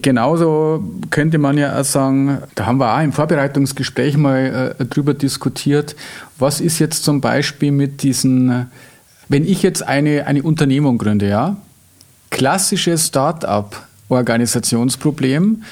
genauso 0.00 0.82
könnte 1.10 1.36
man 1.38 1.58
ja 1.58 1.78
auch 1.78 1.84
sagen, 1.84 2.38
da 2.54 2.64
haben 2.66 2.78
wir 2.78 2.96
auch 2.96 3.02
im 3.02 3.12
Vorbereitungsgespräch 3.12 4.16
mal 4.16 4.76
äh, 4.78 4.84
drüber 4.86 5.12
diskutiert, 5.14 5.96
was 6.38 6.60
ist 6.60 6.78
jetzt 6.78 7.02
zum 7.04 7.20
Beispiel 7.20 7.72
mit 7.72 8.02
diesen, 8.02 8.68
wenn 9.28 9.44
ich 9.44 9.62
jetzt 9.62 9.86
eine, 9.86 10.26
eine 10.26 10.42
Unternehmung 10.42 10.96
gründe, 10.96 11.28
ja, 11.28 11.58
klassisches 12.30 13.08
Start-up-Organisationsproblem, 13.08 15.64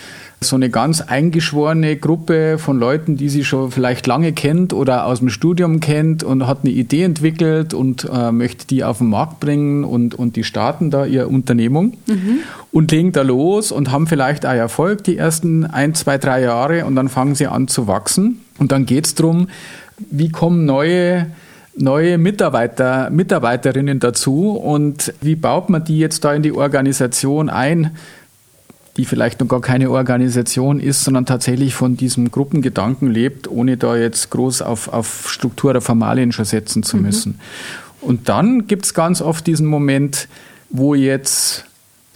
so 0.48 0.57
eine 0.57 0.70
ganz 0.70 1.00
eingeschworene 1.00 1.96
Gruppe 1.96 2.59
von 2.59 2.78
Leuten, 2.78 3.16
die 3.16 3.28
sie 3.28 3.44
schon 3.44 3.70
vielleicht 3.70 4.07
lange 4.07 4.33
kennt 4.33 4.72
oder 4.72 5.07
aus 5.07 5.18
dem 5.18 5.28
Studium 5.28 5.80
kennt 5.80 6.22
und 6.22 6.46
hat 6.46 6.61
eine 6.62 6.72
Idee 6.72 7.02
entwickelt 7.02 7.74
und 7.74 8.09
äh, 8.12 8.33
möchte 8.33 8.66
die 8.66 8.85
auf 8.85 8.98
den 8.98 9.09
Markt 9.09 9.40
bringen 9.40 9.85
und, 9.85 10.14
und 10.14 10.37
die 10.37 10.44
starten 10.44 10.90
da 10.90 11.07
ihre 11.07 11.28
Unternehmung 11.28 11.96
mhm. 12.07 12.38
und 12.72 12.90
legen 12.90 13.12
da 13.12 13.22
los 13.22 13.72
und 13.72 13.90
haben 13.90 14.07
vielleicht 14.07 14.46
auch 14.46 14.52
Erfolg 14.52 15.04
die 15.04 15.16
ersten 15.16 15.64
ein, 15.64 15.94
zwei, 15.94 16.18
drei 16.18 16.42
Jahre 16.42 16.85
und 16.85 16.96
dann 16.96 17.09
fangen 17.09 17.35
sie 17.35 17.46
an 17.46 17.68
zu 17.68 17.87
wachsen. 17.87 18.40
Und 18.59 18.72
dann 18.72 18.87
geht 18.87 19.07
es 19.07 19.14
darum, 19.14 19.48
wie 20.11 20.28
kommen 20.28 20.64
neue 20.64 21.26
neue 21.76 22.18
Mitarbeiter, 22.18 23.11
Mitarbeiterinnen 23.11 23.98
dazu 23.98 24.52
und 24.52 25.12
wie 25.20 25.35
baut 25.35 25.70
man 25.70 25.85
die 25.85 25.98
jetzt 25.98 26.24
da 26.24 26.33
in 26.33 26.42
die 26.42 26.52
Organisation 26.52 27.48
ein? 27.48 27.96
Die 28.96 29.04
vielleicht 29.04 29.40
noch 29.40 29.48
gar 29.48 29.61
keine 29.61 29.90
Organisation 29.90 30.78
ist, 30.78 31.04
sondern 31.04 31.26
tatsächlich 31.26 31.74
von 31.74 31.96
diesem 31.96 32.30
Gruppengedanken 32.30 33.11
lebt, 33.11 33.50
ohne 33.50 33.76
da 33.76 33.96
jetzt 33.96 34.30
groß 34.30 34.62
auf, 34.62 34.92
auf 34.92 35.30
Struktur 35.30 35.70
oder 35.70 35.80
Formalien 35.80 36.33
schon 36.33 36.44
setzen 36.44 36.83
zu 36.83 36.96
mhm. 36.96 37.02
müssen. 37.02 37.40
Und 38.00 38.28
dann 38.28 38.66
gibt 38.66 38.85
es 38.85 38.94
ganz 38.94 39.20
oft 39.20 39.46
diesen 39.46 39.66
Moment, 39.66 40.28
wo 40.70 40.94
jetzt 40.94 41.64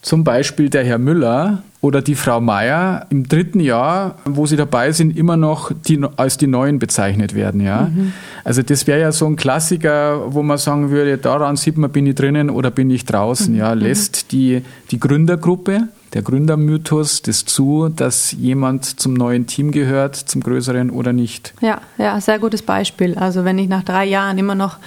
zum 0.03 0.23
Beispiel 0.23 0.71
der 0.71 0.85
Herr 0.85 0.99
Müller 0.99 1.63
oder 1.81 2.03
die 2.03 2.15
Frau 2.15 2.41
Meier 2.41 3.07
im 3.11 3.29
dritten 3.29 3.61
Jahr, 3.61 4.17
wo 4.25 4.47
sie 4.47 4.57
dabei 4.57 4.93
sind, 4.93 5.17
immer 5.17 5.37
noch 5.37 5.71
die, 5.73 6.01
als 6.17 6.37
die 6.37 6.47
Neuen 6.47 6.79
bezeichnet 6.79 7.35
werden. 7.35 7.61
Ja? 7.61 7.91
Mhm. 7.93 8.13
Also 8.45 8.63
das 8.63 8.87
wäre 8.87 9.01
ja 9.01 9.13
so 9.13 9.27
ein 9.27 9.37
Klassiker, 9.37 10.33
wo 10.33 10.43
man 10.43 10.59
sagen 10.59 10.91
würde, 10.91 11.19
daran 11.19 11.57
sieht 11.57 11.77
man, 11.77 11.91
bin 11.91 12.07
ich 12.07 12.15
drinnen 12.15 12.51
oder 12.51 12.71
bin 12.71 12.91
ich 12.91 13.05
draußen. 13.05 13.53
Mhm. 13.53 13.59
Ja? 13.59 13.73
Lässt 13.75 14.33
die, 14.33 14.63
die 14.91 15.01
Gründergruppe 15.01 15.89
der 16.15 16.23
Gründermythos 16.23 17.23
das 17.23 17.45
zu, 17.45 17.89
dass 17.89 18.33
jemand 18.33 18.85
zum 19.01 19.15
neuen 19.15 19.47
Team 19.47 19.73
gehört, 19.73 20.17
zum 20.17 20.43
größeren 20.43 20.91
oder 20.91 21.13
nicht? 21.13 21.55
Ja, 21.61 21.81
ja, 21.99 22.21
sehr 22.21 22.39
gutes 22.39 22.63
Beispiel. 22.63 23.17
Also 23.17 23.45
wenn 23.45 23.59
ich 23.59 23.69
nach 23.69 23.85
drei 23.85 24.05
Jahren 24.07 24.39
immer 24.39 24.55
noch 24.55 24.79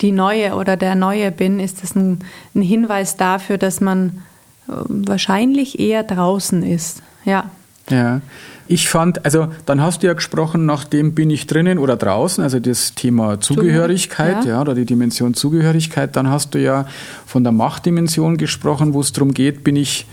die 0.00 0.12
Neue 0.12 0.54
oder 0.54 0.76
der 0.76 0.94
Neue 0.94 1.30
bin, 1.30 1.60
ist 1.60 1.82
das 1.82 1.94
ein, 1.94 2.18
ein 2.54 2.62
Hinweis 2.62 3.16
dafür, 3.16 3.58
dass 3.58 3.80
man 3.80 4.22
äh, 4.68 4.72
wahrscheinlich 4.88 5.78
eher 5.78 6.02
draußen 6.02 6.62
ist. 6.62 7.02
Ja. 7.24 7.50
Ja. 7.90 8.20
Ich 8.66 8.88
fand, 8.88 9.26
also 9.26 9.48
dann 9.66 9.82
hast 9.82 10.02
du 10.02 10.06
ja 10.06 10.14
gesprochen, 10.14 10.64
nachdem 10.64 11.14
bin 11.14 11.28
ich 11.28 11.46
drinnen 11.46 11.78
oder 11.78 11.96
draußen, 11.96 12.42
also 12.42 12.58
das 12.60 12.94
Thema 12.94 13.38
Zugehörigkeit, 13.38 14.46
ja. 14.46 14.52
ja. 14.52 14.60
oder 14.62 14.74
die 14.74 14.86
Dimension 14.86 15.34
Zugehörigkeit. 15.34 16.16
Dann 16.16 16.30
hast 16.30 16.54
du 16.54 16.60
ja 16.60 16.86
von 17.26 17.44
der 17.44 17.52
Machtdimension 17.52 18.38
gesprochen, 18.38 18.94
wo 18.94 19.00
es 19.00 19.12
darum 19.12 19.34
geht, 19.34 19.64
bin 19.64 19.76
ich, 19.76 20.06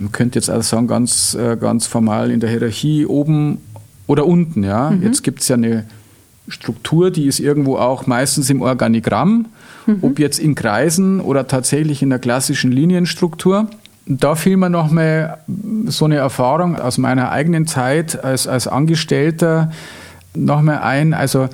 man 0.00 0.12
könnte 0.12 0.38
jetzt 0.38 0.50
auch 0.50 0.62
sagen, 0.62 0.86
ganz, 0.86 1.34
äh, 1.34 1.56
ganz 1.56 1.86
formal 1.86 2.30
in 2.30 2.40
der 2.40 2.50
Hierarchie 2.50 3.06
oben 3.06 3.58
oder 4.06 4.26
unten. 4.26 4.64
Ja. 4.64 4.90
Mhm. 4.90 5.02
Jetzt 5.02 5.22
gibt 5.22 5.42
es 5.42 5.48
ja 5.48 5.56
eine 5.56 5.84
Struktur, 6.48 7.10
die 7.10 7.26
ist 7.26 7.38
irgendwo 7.38 7.76
auch 7.76 8.06
meistens 8.06 8.50
im 8.50 8.62
Organigramm, 8.62 9.46
mhm. 9.86 9.98
ob 10.02 10.18
jetzt 10.18 10.38
in 10.38 10.54
Kreisen 10.54 11.20
oder 11.20 11.46
tatsächlich 11.46 12.02
in 12.02 12.10
der 12.10 12.18
klassischen 12.18 12.72
Linienstruktur. 12.72 13.68
Da 14.06 14.34
fiel 14.34 14.56
mir 14.56 14.70
nochmal 14.70 15.38
so 15.86 16.06
eine 16.06 16.16
Erfahrung 16.16 16.76
aus 16.76 16.98
meiner 16.98 17.30
eigenen 17.30 17.66
Zeit 17.66 18.24
als, 18.24 18.48
als 18.48 18.66
Angestellter 18.66 19.70
nochmal 20.34 20.78
ein. 20.78 21.14
Also 21.14 21.48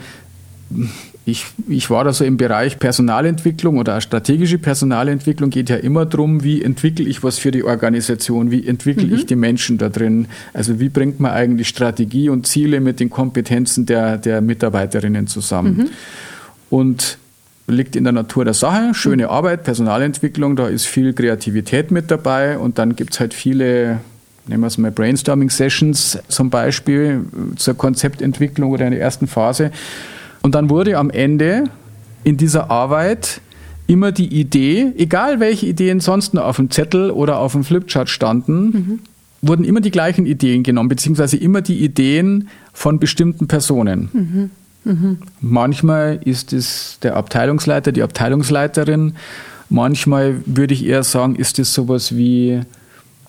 ich, 1.28 1.44
ich 1.68 1.90
war 1.90 2.04
da 2.04 2.12
so 2.12 2.24
im 2.24 2.36
Bereich 2.36 2.78
Personalentwicklung 2.78 3.78
oder 3.78 4.00
strategische 4.00 4.58
Personalentwicklung 4.58 5.50
geht 5.50 5.68
ja 5.68 5.76
immer 5.76 6.06
darum, 6.06 6.44
wie 6.44 6.62
entwickle 6.62 7.04
ich 7.04 7.24
was 7.24 7.36
für 7.36 7.50
die 7.50 7.64
Organisation, 7.64 8.52
wie 8.52 8.64
entwickle 8.64 9.08
mhm. 9.08 9.14
ich 9.14 9.26
die 9.26 9.34
Menschen 9.34 9.76
da 9.76 9.88
drin. 9.88 10.28
Also 10.52 10.78
wie 10.78 10.88
bringt 10.88 11.18
man 11.18 11.32
eigentlich 11.32 11.66
Strategie 11.66 12.28
und 12.28 12.46
Ziele 12.46 12.78
mit 12.78 13.00
den 13.00 13.10
Kompetenzen 13.10 13.86
der, 13.86 14.18
der 14.18 14.40
Mitarbeiterinnen 14.40 15.26
zusammen. 15.26 15.76
Mhm. 15.76 15.88
Und 16.70 17.18
liegt 17.66 17.96
in 17.96 18.04
der 18.04 18.12
Natur 18.12 18.44
der 18.44 18.54
Sache. 18.54 18.94
Schöne 18.94 19.28
Arbeit, 19.28 19.64
Personalentwicklung, 19.64 20.54
da 20.54 20.68
ist 20.68 20.86
viel 20.86 21.12
Kreativität 21.12 21.90
mit 21.90 22.08
dabei 22.08 22.56
und 22.56 22.78
dann 22.78 22.94
gibt 22.94 23.14
es 23.14 23.18
halt 23.18 23.34
viele, 23.34 23.98
nehmen 24.46 24.62
wir 24.62 24.68
es 24.68 24.78
mal 24.78 24.92
Brainstorming-Sessions 24.92 26.20
zum 26.28 26.50
Beispiel 26.50 27.24
zur 27.56 27.74
Konzeptentwicklung 27.74 28.70
oder 28.70 28.84
in 28.84 28.92
der 28.92 29.00
ersten 29.00 29.26
Phase. 29.26 29.72
Und 30.46 30.54
dann 30.54 30.70
wurde 30.70 30.96
am 30.96 31.10
Ende 31.10 31.64
in 32.22 32.36
dieser 32.36 32.70
Arbeit 32.70 33.40
immer 33.88 34.12
die 34.12 34.28
Idee, 34.28 34.92
egal 34.96 35.40
welche 35.40 35.66
Ideen 35.66 35.98
sonst 35.98 36.34
noch 36.34 36.44
auf 36.44 36.54
dem 36.54 36.70
Zettel 36.70 37.10
oder 37.10 37.40
auf 37.40 37.50
dem 37.50 37.64
Flipchart 37.64 38.08
standen, 38.08 38.60
mhm. 38.64 38.98
wurden 39.42 39.64
immer 39.64 39.80
die 39.80 39.90
gleichen 39.90 40.24
Ideen 40.24 40.62
genommen, 40.62 40.88
beziehungsweise 40.88 41.36
immer 41.36 41.62
die 41.62 41.82
Ideen 41.82 42.46
von 42.72 43.00
bestimmten 43.00 43.48
Personen. 43.48 44.08
Mhm. 44.12 44.50
Mhm. 44.84 45.18
Manchmal 45.40 46.20
ist 46.24 46.52
es 46.52 47.00
der 47.02 47.16
Abteilungsleiter, 47.16 47.90
die 47.90 48.04
Abteilungsleiterin. 48.04 49.14
Manchmal 49.68 50.36
würde 50.46 50.74
ich 50.74 50.86
eher 50.86 51.02
sagen, 51.02 51.34
ist 51.34 51.58
es 51.58 51.74
sowas 51.74 52.14
wie 52.14 52.60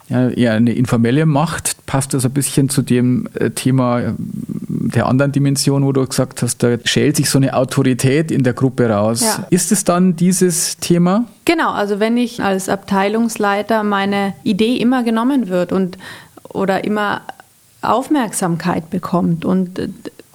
ja, 0.09 0.29
eher 0.29 0.53
eine 0.53 0.73
informelle 0.73 1.25
Macht. 1.25 1.85
Passt 1.85 2.13
das 2.13 2.25
ein 2.25 2.31
bisschen 2.31 2.69
zu 2.69 2.81
dem 2.81 3.27
äh, 3.33 3.49
Thema 3.49 3.99
äh, 3.99 4.13
der 4.17 5.05
anderen 5.07 5.31
Dimension, 5.31 5.83
wo 5.83 5.91
du 5.91 6.05
gesagt 6.05 6.41
hast, 6.41 6.63
da 6.63 6.77
schält 6.85 7.17
sich 7.17 7.29
so 7.29 7.37
eine 7.37 7.53
Autorität 7.53 8.31
in 8.31 8.43
der 8.43 8.53
Gruppe 8.53 8.89
raus. 8.89 9.21
Ja. 9.21 9.45
Ist 9.49 9.71
es 9.71 9.83
dann 9.83 10.15
dieses 10.15 10.77
Thema? 10.77 11.25
Genau, 11.45 11.71
also 11.71 11.99
wenn 11.99 12.15
ich 12.15 12.41
als 12.41 12.69
Abteilungsleiter 12.69 13.83
meine 13.83 14.33
Idee 14.43 14.77
immer 14.77 15.03
genommen 15.03 15.49
wird 15.49 15.71
und 15.71 15.97
oder 16.49 16.85
immer 16.85 17.21
Aufmerksamkeit 17.81 18.89
bekommt 18.89 19.43
und 19.43 19.77
äh, 19.77 19.89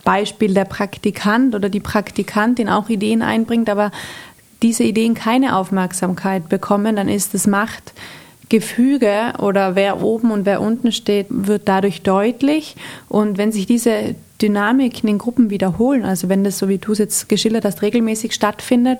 Beispiel 0.04 0.52
der 0.52 0.64
Praktikant 0.64 1.54
oder 1.54 1.68
die 1.68 1.80
Praktikantin 1.80 2.68
auch 2.68 2.88
Ideen 2.88 3.22
einbringt, 3.22 3.70
aber 3.70 3.90
diese 4.62 4.84
Ideen 4.84 5.14
keine 5.14 5.56
Aufmerksamkeit 5.56 6.48
bekommen, 6.48 6.96
dann 6.96 7.08
ist 7.08 7.34
das 7.34 7.46
Machtgefüge 8.52 9.32
oder 9.38 9.74
wer 9.74 10.02
oben 10.02 10.30
und 10.30 10.44
wer 10.44 10.60
unten 10.60 10.92
steht, 10.92 11.26
wird 11.30 11.62
dadurch 11.66 12.02
deutlich. 12.02 12.76
Und 13.08 13.38
wenn 13.38 13.50
sich 13.50 13.66
diese 13.66 14.14
Dynamik 14.40 15.02
in 15.02 15.06
den 15.06 15.18
Gruppen 15.18 15.48
wiederholen, 15.50 16.04
also 16.04 16.28
wenn 16.28 16.44
das, 16.44 16.58
so 16.58 16.68
wie 16.68 16.78
du 16.78 16.92
es 16.92 16.98
jetzt 16.98 17.28
geschildert 17.28 17.64
hast, 17.64 17.82
regelmäßig 17.82 18.32
stattfindet, 18.32 18.98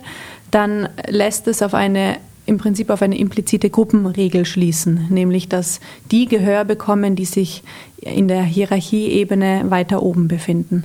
dann 0.51 0.89
lässt 1.09 1.49
es 1.49 1.63
auf 1.63 1.75
eine 1.75 2.17
im 2.45 2.59
Prinzip 2.59 2.91
auf 2.91 3.03
eine 3.03 3.17
implizite 3.17 3.71
Gruppenregel 3.71 4.45
schließen, 4.45 5.07
nämlich 5.11 5.49
dass 5.49 5.79
die 6.11 6.27
Gehör 6.27 6.65
bekommen, 6.65 7.15
die 7.15 7.25
sich 7.25 7.63
in 7.99 8.27
der 8.27 8.43
Hierarchieebene 8.43 9.67
weiter 9.69 10.03
oben 10.03 10.27
befinden. 10.27 10.83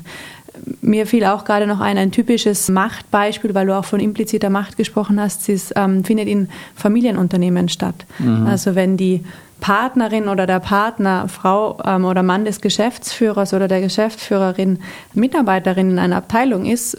Mir 0.81 1.07
fiel 1.07 1.25
auch 1.25 1.45
gerade 1.45 1.67
noch 1.67 1.79
ein, 1.79 1.97
ein 1.97 2.11
typisches 2.11 2.69
Machtbeispiel, 2.69 3.53
weil 3.53 3.67
du 3.67 3.77
auch 3.77 3.85
von 3.85 3.99
impliziter 3.99 4.49
Macht 4.49 4.77
gesprochen 4.77 5.19
hast, 5.19 5.47
ist, 5.49 5.73
ähm, 5.75 6.03
findet 6.03 6.27
in 6.27 6.49
Familienunternehmen 6.75 7.69
statt. 7.69 8.05
Mhm. 8.19 8.45
Also 8.47 8.75
wenn 8.75 8.97
die 8.97 9.23
Partnerin 9.59 10.27
oder 10.27 10.45
der 10.45 10.59
Partner, 10.59 11.27
Frau 11.27 11.77
ähm, 11.83 12.05
oder 12.05 12.23
Mann 12.23 12.45
des 12.45 12.61
Geschäftsführers 12.61 13.53
oder 13.53 13.67
der 13.67 13.81
Geschäftsführerin 13.81 14.79
Mitarbeiterin 15.13 15.91
in 15.91 15.99
einer 15.99 16.17
Abteilung 16.17 16.65
ist, 16.65 16.97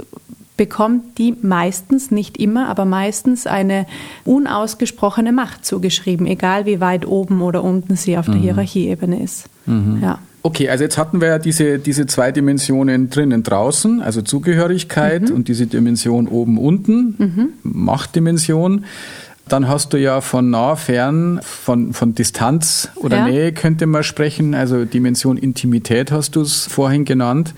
bekommt 0.57 1.19
die 1.19 1.35
meistens, 1.41 2.11
nicht 2.11 2.37
immer, 2.37 2.69
aber 2.69 2.85
meistens 2.85 3.47
eine 3.47 3.87
unausgesprochene 4.25 5.33
Macht 5.33 5.65
zugeschrieben, 5.65 6.27
egal 6.27 6.67
wie 6.67 6.81
weit 6.81 7.07
oben 7.07 7.41
oder 7.43 7.63
unten 7.63 7.97
sie 7.97 8.19
auf 8.19 8.27
der 8.27 8.35
mhm. 8.35 8.43
Hierarchieebene 8.43 9.23
ist. 9.23 9.49
Mhm. 9.67 10.01
Ja. 10.03 10.19
Okay, 10.49 10.71
also 10.71 10.83
jetzt 10.83 10.97
hatten 10.97 11.21
wir 11.21 11.29
ja 11.29 11.39
diese, 11.39 11.79
diese 11.79 12.07
zwei 12.07 12.33
Dimensionen 12.33 13.11
drinnen 13.11 13.43
draußen, 13.43 14.01
also 14.01 14.23
Zugehörigkeit 14.23 15.29
mhm. 15.29 15.37
und 15.37 15.49
diese 15.49 15.67
Dimension 15.67 16.27
oben 16.27 16.57
unten, 16.57 17.17
mhm. 17.19 17.49
Machtdimension. 17.63 18.87
Dann 19.47 19.69
hast 19.69 19.93
du 19.93 19.99
ja 19.99 20.23
von 20.23 20.49
nah, 20.49 20.75
fern, 20.77 21.41
von, 21.43 21.93
von 21.93 22.15
Distanz 22.15 22.89
oder 22.97 23.19
ja. 23.19 23.25
Nähe 23.27 23.53
könnte 23.53 23.85
man 23.85 24.03
sprechen, 24.05 24.55
also 24.55 24.87
Dimension 24.87 25.37
Intimität 25.37 26.13
hast 26.13 26.35
du 26.35 26.41
es 26.41 26.67
vorhin 26.67 27.05
genannt. 27.05 27.53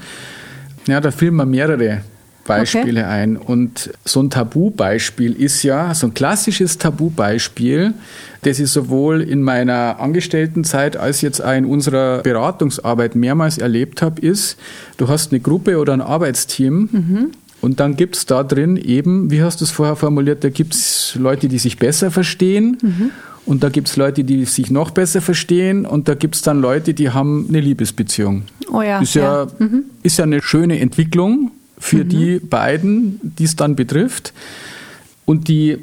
Ja, 0.89 1.01
da 1.01 1.13
fielen 1.13 1.37
mir 1.37 1.47
mehrere 1.47 2.03
Beispiele 2.45 3.01
okay. 3.01 3.11
ein. 3.11 3.37
Und 3.37 3.91
so 4.05 4.23
ein 4.23 4.31
Tabubeispiel 4.31 5.33
ist 5.33 5.63
ja, 5.63 5.95
so 5.95 6.09
ein 6.09 6.15
klassisches 6.15 6.79
Tabubeispiel, 6.79 7.95
das 8.43 8.59
ich 8.59 8.71
sowohl 8.71 9.21
in 9.21 9.43
meiner 9.43 10.01
Angestelltenzeit 10.01 10.97
als 10.97 11.21
jetzt 11.21 11.45
auch 11.45 11.53
in 11.53 11.65
unserer 11.65 12.23
Beratungsarbeit 12.23 13.15
mehrmals 13.15 13.59
erlebt 13.59 14.03
habe, 14.03 14.21
ist, 14.21 14.57
du 14.97 15.09
hast 15.09 15.33
eine 15.33 15.41
Gruppe 15.41 15.79
oder 15.79 15.93
ein 15.93 16.01
Arbeitsteam 16.01 16.89
mhm. 16.91 17.31
und 17.61 17.81
dann 17.81 17.97
gibt 17.97 18.17
es 18.17 18.27
da 18.27 18.43
drin 18.43 18.77
eben, 18.77 19.31
wie 19.31 19.43
hast 19.43 19.61
du 19.61 19.65
es 19.65 19.71
vorher 19.71 19.97
formuliert, 19.97 20.43
da 20.43 20.49
gibt 20.49 20.75
es 20.75 21.17
Leute, 21.19 21.49
die 21.49 21.59
sich 21.59 21.79
besser 21.79 22.11
verstehen. 22.11 22.79
Mhm. 22.81 23.11
Und 23.47 23.65
da 23.65 23.69
gibt 23.71 23.89
es 23.89 23.97
Leute, 23.97 24.23
die 24.23 24.45
sich 24.45 24.71
noch 24.71 24.91
besser 24.91 25.21
verstehen 25.21 25.87
und 25.87 26.09
da 26.09 26.15
gibt 26.15 26.37
es 26.37 26.43
dann 26.43 26.61
Leute, 26.61 26.95
die 26.95 27.11
haben 27.11 27.47
eine 27.49 27.59
Liebesbeziehung. 27.59 28.43
Oh 28.71 28.83
ja. 28.83 29.01
Ist 29.01 29.15
ja, 29.15 29.45
ja. 29.45 29.49
Mhm. 29.59 29.85
Ist 30.03 30.19
ja 30.19 30.25
eine 30.25 30.43
schöne 30.43 30.79
Entwicklung, 30.79 31.51
für 31.81 32.05
mhm. 32.05 32.09
die 32.09 32.39
beiden, 32.39 33.21
die 33.23 33.45
es 33.45 33.57
dann 33.57 33.75
betrifft. 33.75 34.33
Und 35.25 35.49
die 35.49 35.79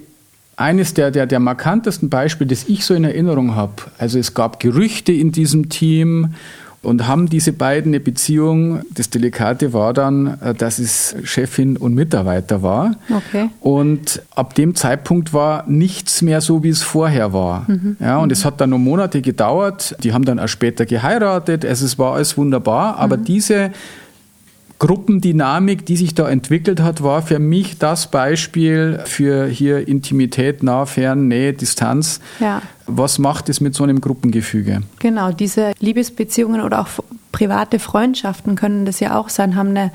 eines 0.56 0.94
der, 0.94 1.12
der, 1.12 1.26
der 1.28 1.40
markantesten 1.40 2.10
Beispiele, 2.10 2.50
das 2.50 2.66
ich 2.68 2.86
so 2.86 2.94
in 2.94 3.04
Erinnerung 3.04 3.56
habe, 3.56 3.74
also 3.98 4.18
es 4.18 4.34
gab 4.34 4.60
Gerüchte 4.60 5.12
in 5.12 5.32
diesem 5.32 5.70
Team 5.70 6.34
und 6.82 7.08
haben 7.08 7.28
diese 7.28 7.54
beiden 7.54 7.92
eine 7.92 8.00
Beziehung. 8.00 8.82
Das 8.94 9.10
Delikate 9.10 9.74
war 9.74 9.94
dann, 9.94 10.40
äh, 10.42 10.54
dass 10.54 10.80
es 10.80 11.16
Chefin 11.24 11.76
und 11.76 11.96
Mitarbeiter 11.96 12.62
war. 12.62 12.96
Okay. 13.10 13.50
Und 13.60 14.22
ab 14.36 14.56
dem 14.56 14.74
Zeitpunkt 14.76 15.34
war 15.34 15.66
nichts 15.68 16.22
mehr 16.22 16.40
so, 16.40 16.64
wie 16.64 16.70
es 16.70 16.84
vorher 16.84 17.34
war. 17.34 17.66
Mhm. 17.68 17.98
Ja, 18.00 18.20
und 18.20 18.28
mhm. 18.28 18.32
es 18.32 18.46
hat 18.46 18.62
dann 18.62 18.70
noch 18.70 18.78
Monate 18.78 19.22
gedauert. 19.22 19.96
Die 20.04 20.14
haben 20.14 20.24
dann 20.24 20.40
auch 20.40 20.48
später 20.48 20.86
geheiratet. 20.86 21.66
Also 21.66 21.86
es 21.86 22.00
war 22.00 22.14
alles 22.14 22.38
wunderbar. 22.38 22.98
Aber 22.98 23.18
mhm. 23.18 23.26
diese 23.26 23.72
Gruppendynamik, 24.80 25.86
die 25.86 25.98
sich 25.98 26.14
da 26.14 26.30
entwickelt 26.30 26.82
hat, 26.82 27.02
war 27.02 27.22
für 27.22 27.40
mich 27.40 27.80
das 27.80 28.12
Beispiel 28.12 29.00
für 29.06 29.48
hier 29.48 29.88
Intimität, 29.88 30.62
nah, 30.62 30.86
fern, 30.86 31.28
Nähe, 31.28 31.54
Distanz. 31.54 32.20
Ja. 32.40 32.62
Was 32.86 33.18
macht 33.18 33.50
es 33.50 33.60
mit 33.60 33.74
so 33.74 33.84
einem 33.84 34.02
Gruppengefüge? 34.02 34.84
Genau, 35.00 35.32
diese 35.32 35.74
Liebesbeziehungen 35.80 36.62
oder 36.62 36.82
auch 36.82 36.88
private 37.32 37.80
Freundschaften 37.80 38.56
können 38.56 38.86
das 38.86 39.00
ja 39.00 39.18
auch 39.18 39.30
sein, 39.30 39.56
haben 39.56 39.70
eine 39.70 39.92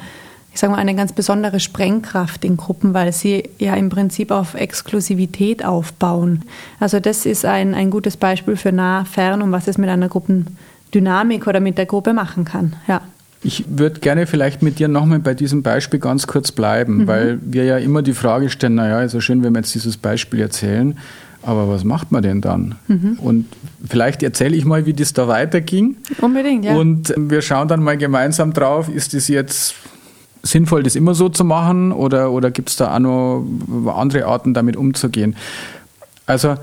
ich 0.55 0.61
sage 0.61 0.73
mal, 0.73 0.79
eine 0.79 0.95
ganz 0.95 1.13
besondere 1.13 1.61
Sprengkraft 1.61 2.45
in 2.45 2.57
Gruppen, 2.57 2.93
weil 2.93 3.13
sie 3.13 3.49
ja 3.59 3.75
im 3.75 3.89
Prinzip 3.89 4.31
auf 4.31 4.55
Exklusivität 4.55 5.65
aufbauen. 5.65 6.43
Also 6.79 7.01
das 7.01 7.25
ist 7.25 7.45
ein, 7.45 7.75
ein 7.75 7.91
gutes 7.91 8.19
Beispiel 8.19 8.57
für 8.57 8.71
nah, 8.71 9.07
fern 9.07 9.41
und 9.41 9.51
was 9.51 9.67
es 9.67 9.79
mit 9.79 9.89
einer 9.89 10.09
Gruppendynamik 10.09 11.47
oder 11.47 11.61
mit 11.61 11.79
der 11.79 11.87
Gruppe 11.87 12.13
machen 12.13 12.45
kann. 12.45 12.77
Ja. 12.87 13.01
Ich 13.45 13.65
würde 13.69 14.01
gerne 14.01 14.27
vielleicht 14.27 14.63
mit 14.63 14.79
dir 14.79 14.89
nochmal 14.89 15.19
bei 15.19 15.35
diesem 15.35 15.63
Beispiel 15.63 15.99
ganz 15.99 16.27
kurz 16.27 16.53
bleiben, 16.53 16.99
mhm. 16.99 17.07
weil 17.07 17.39
wir 17.43 17.65
ja 17.65 17.79
immer 17.79 18.03
die 18.03 18.13
Frage 18.13 18.51
stellen, 18.51 18.77
naja, 18.77 19.03
ist 19.03 19.15
ja 19.15 19.21
schön, 19.21 19.43
wenn 19.43 19.53
wir 19.53 19.61
jetzt 19.61 19.75
dieses 19.75 19.97
Beispiel 19.97 20.41
erzählen. 20.41 20.97
Aber 21.43 21.69
was 21.69 21.83
macht 21.83 22.13
man 22.13 22.23
denn 22.23 22.41
dann? 22.41 22.77
Mhm. 22.87 23.19
Und 23.21 23.47
vielleicht 23.85 24.23
erzähle 24.23 24.55
ich 24.55 24.65
mal, 24.65 24.87
wie 24.87 24.93
das 24.93 25.13
da 25.13 25.27
weiterging. 25.27 25.97
Unbedingt, 26.21 26.65
ja. 26.65 26.77
Und 26.77 27.13
wir 27.17 27.43
schauen 27.43 27.67
dann 27.67 27.83
mal 27.83 27.97
gemeinsam 27.97 28.53
drauf, 28.53 28.89
ist 28.89 29.13
das 29.13 29.27
jetzt 29.27 29.75
sinnvoll, 30.45 30.85
das 30.85 30.95
immer 30.95 31.15
so 31.15 31.29
zu 31.29 31.45
machen 31.45 31.93
oder, 31.93 32.31
oder 32.31 32.51
gibt 32.51 32.69
es 32.71 32.77
da 32.77 32.95
auch 32.95 32.99
noch 33.01 33.45
andere 33.97 34.27
Arten, 34.27 34.55
damit 34.55 34.77
umzugehen? 34.77 35.37
Also 36.27 36.57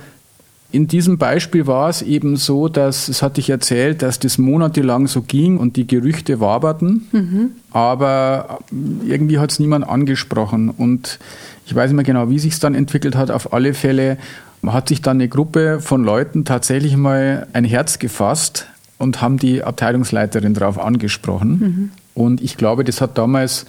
in 0.71 0.87
diesem 0.87 1.17
Beispiel 1.17 1.65
war 1.65 1.89
es 1.89 2.01
eben 2.03 2.35
so, 2.35 2.67
dass, 2.67 3.07
das 3.07 3.23
hatte 3.23 3.41
ich 3.41 3.49
erzählt, 3.49 4.03
dass 4.03 4.19
das 4.19 4.37
monatelang 4.37 5.07
so 5.07 5.21
ging 5.23 5.57
und 5.57 5.75
die 5.75 5.87
Gerüchte 5.87 6.39
waberten, 6.39 7.07
mhm. 7.11 7.51
aber 7.71 8.59
irgendwie 9.05 9.39
hat 9.39 9.51
es 9.51 9.59
niemand 9.59 9.89
angesprochen. 9.89 10.69
Und 10.69 11.17
ich 11.65 11.73
weiß 11.73 11.89
nicht 11.89 11.95
mehr 11.95 12.05
genau, 12.05 12.29
wie 12.29 12.37
sich 12.37 12.53
es 12.53 12.59
dann 12.59 12.75
entwickelt 12.75 13.15
hat. 13.15 13.31
Auf 13.31 13.51
alle 13.51 13.73
Fälle 13.73 14.17
hat 14.65 14.89
sich 14.89 15.01
dann 15.01 15.17
eine 15.17 15.27
Gruppe 15.27 15.79
von 15.79 16.03
Leuten 16.03 16.45
tatsächlich 16.45 16.95
mal 16.95 17.47
ein 17.53 17.65
Herz 17.65 17.97
gefasst 17.97 18.67
und 18.99 19.21
haben 19.21 19.37
die 19.37 19.63
Abteilungsleiterin 19.63 20.53
darauf 20.53 20.77
angesprochen. 20.77 21.49
Mhm. 21.49 21.91
Und 22.13 22.41
ich 22.41 22.57
glaube, 22.57 22.83
das 22.83 23.01
hat 23.01 23.17
damals 23.17 23.65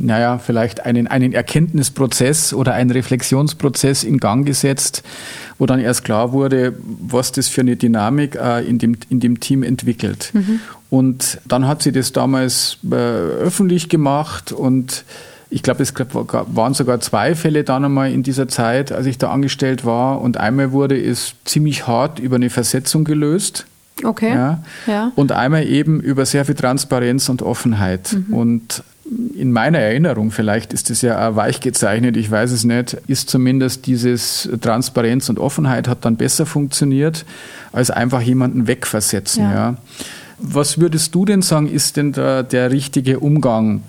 naja, 0.00 0.38
vielleicht 0.38 0.84
einen, 0.84 1.06
einen 1.06 1.32
Erkenntnisprozess 1.32 2.52
oder 2.52 2.74
einen 2.74 2.90
Reflexionsprozess 2.90 4.04
in 4.04 4.18
Gang 4.18 4.46
gesetzt, 4.46 5.02
wo 5.58 5.66
dann 5.66 5.80
erst 5.80 6.04
klar 6.04 6.32
wurde, 6.32 6.74
was 6.82 7.32
das 7.32 7.48
für 7.48 7.60
eine 7.60 7.76
Dynamik 7.76 8.36
äh, 8.36 8.64
in, 8.66 8.78
dem, 8.78 8.96
in 9.08 9.20
dem 9.20 9.40
Team 9.40 9.62
entwickelt. 9.62 10.30
Mhm. 10.32 10.60
Und 10.88 11.38
dann 11.46 11.66
hat 11.66 11.82
sie 11.82 11.92
das 11.92 12.12
damals 12.12 12.78
äh, 12.90 12.94
öffentlich 12.94 13.88
gemacht 13.88 14.52
und 14.52 15.04
ich 15.52 15.64
glaube, 15.64 15.82
es 15.82 15.92
waren 15.96 16.74
sogar 16.74 17.00
zwei 17.00 17.34
Fälle 17.34 17.64
dann 17.64 17.84
einmal 17.84 18.12
in 18.12 18.22
dieser 18.22 18.46
Zeit, 18.46 18.92
als 18.92 19.06
ich 19.06 19.18
da 19.18 19.32
angestellt 19.32 19.84
war. 19.84 20.20
Und 20.20 20.36
einmal 20.36 20.70
wurde 20.70 20.96
es 20.96 21.34
ziemlich 21.44 21.88
hart 21.88 22.20
über 22.20 22.36
eine 22.36 22.50
Versetzung 22.50 23.02
gelöst. 23.02 23.66
Okay. 24.04 24.32
Ja. 24.32 24.62
ja. 24.86 25.12
Und 25.16 25.32
einmal 25.32 25.66
eben 25.66 26.00
über 26.00 26.24
sehr 26.24 26.44
viel 26.44 26.54
Transparenz 26.54 27.28
und 27.28 27.42
Offenheit. 27.42 28.12
Mhm. 28.12 28.34
Und 28.34 28.84
in 29.34 29.52
meiner 29.52 29.78
Erinnerung, 29.78 30.30
vielleicht 30.30 30.72
ist 30.72 30.90
es 30.90 31.02
ja 31.02 31.28
auch 31.28 31.36
weich 31.36 31.60
gezeichnet, 31.60 32.16
ich 32.16 32.30
weiß 32.30 32.52
es 32.52 32.64
nicht, 32.64 32.94
ist 33.08 33.28
zumindest 33.28 33.86
dieses 33.86 34.48
Transparenz 34.60 35.28
und 35.28 35.38
Offenheit 35.38 35.88
hat 35.88 36.04
dann 36.04 36.16
besser 36.16 36.46
funktioniert, 36.46 37.24
als 37.72 37.90
einfach 37.90 38.20
jemanden 38.20 38.66
wegversetzen. 38.66 39.44
Ja. 39.44 39.54
ja. 39.54 39.76
Was 40.38 40.78
würdest 40.78 41.14
du 41.14 41.24
denn 41.24 41.42
sagen, 41.42 41.68
ist 41.68 41.96
denn 41.96 42.12
da 42.12 42.42
der 42.42 42.70
richtige 42.70 43.20
Umgang? 43.20 43.82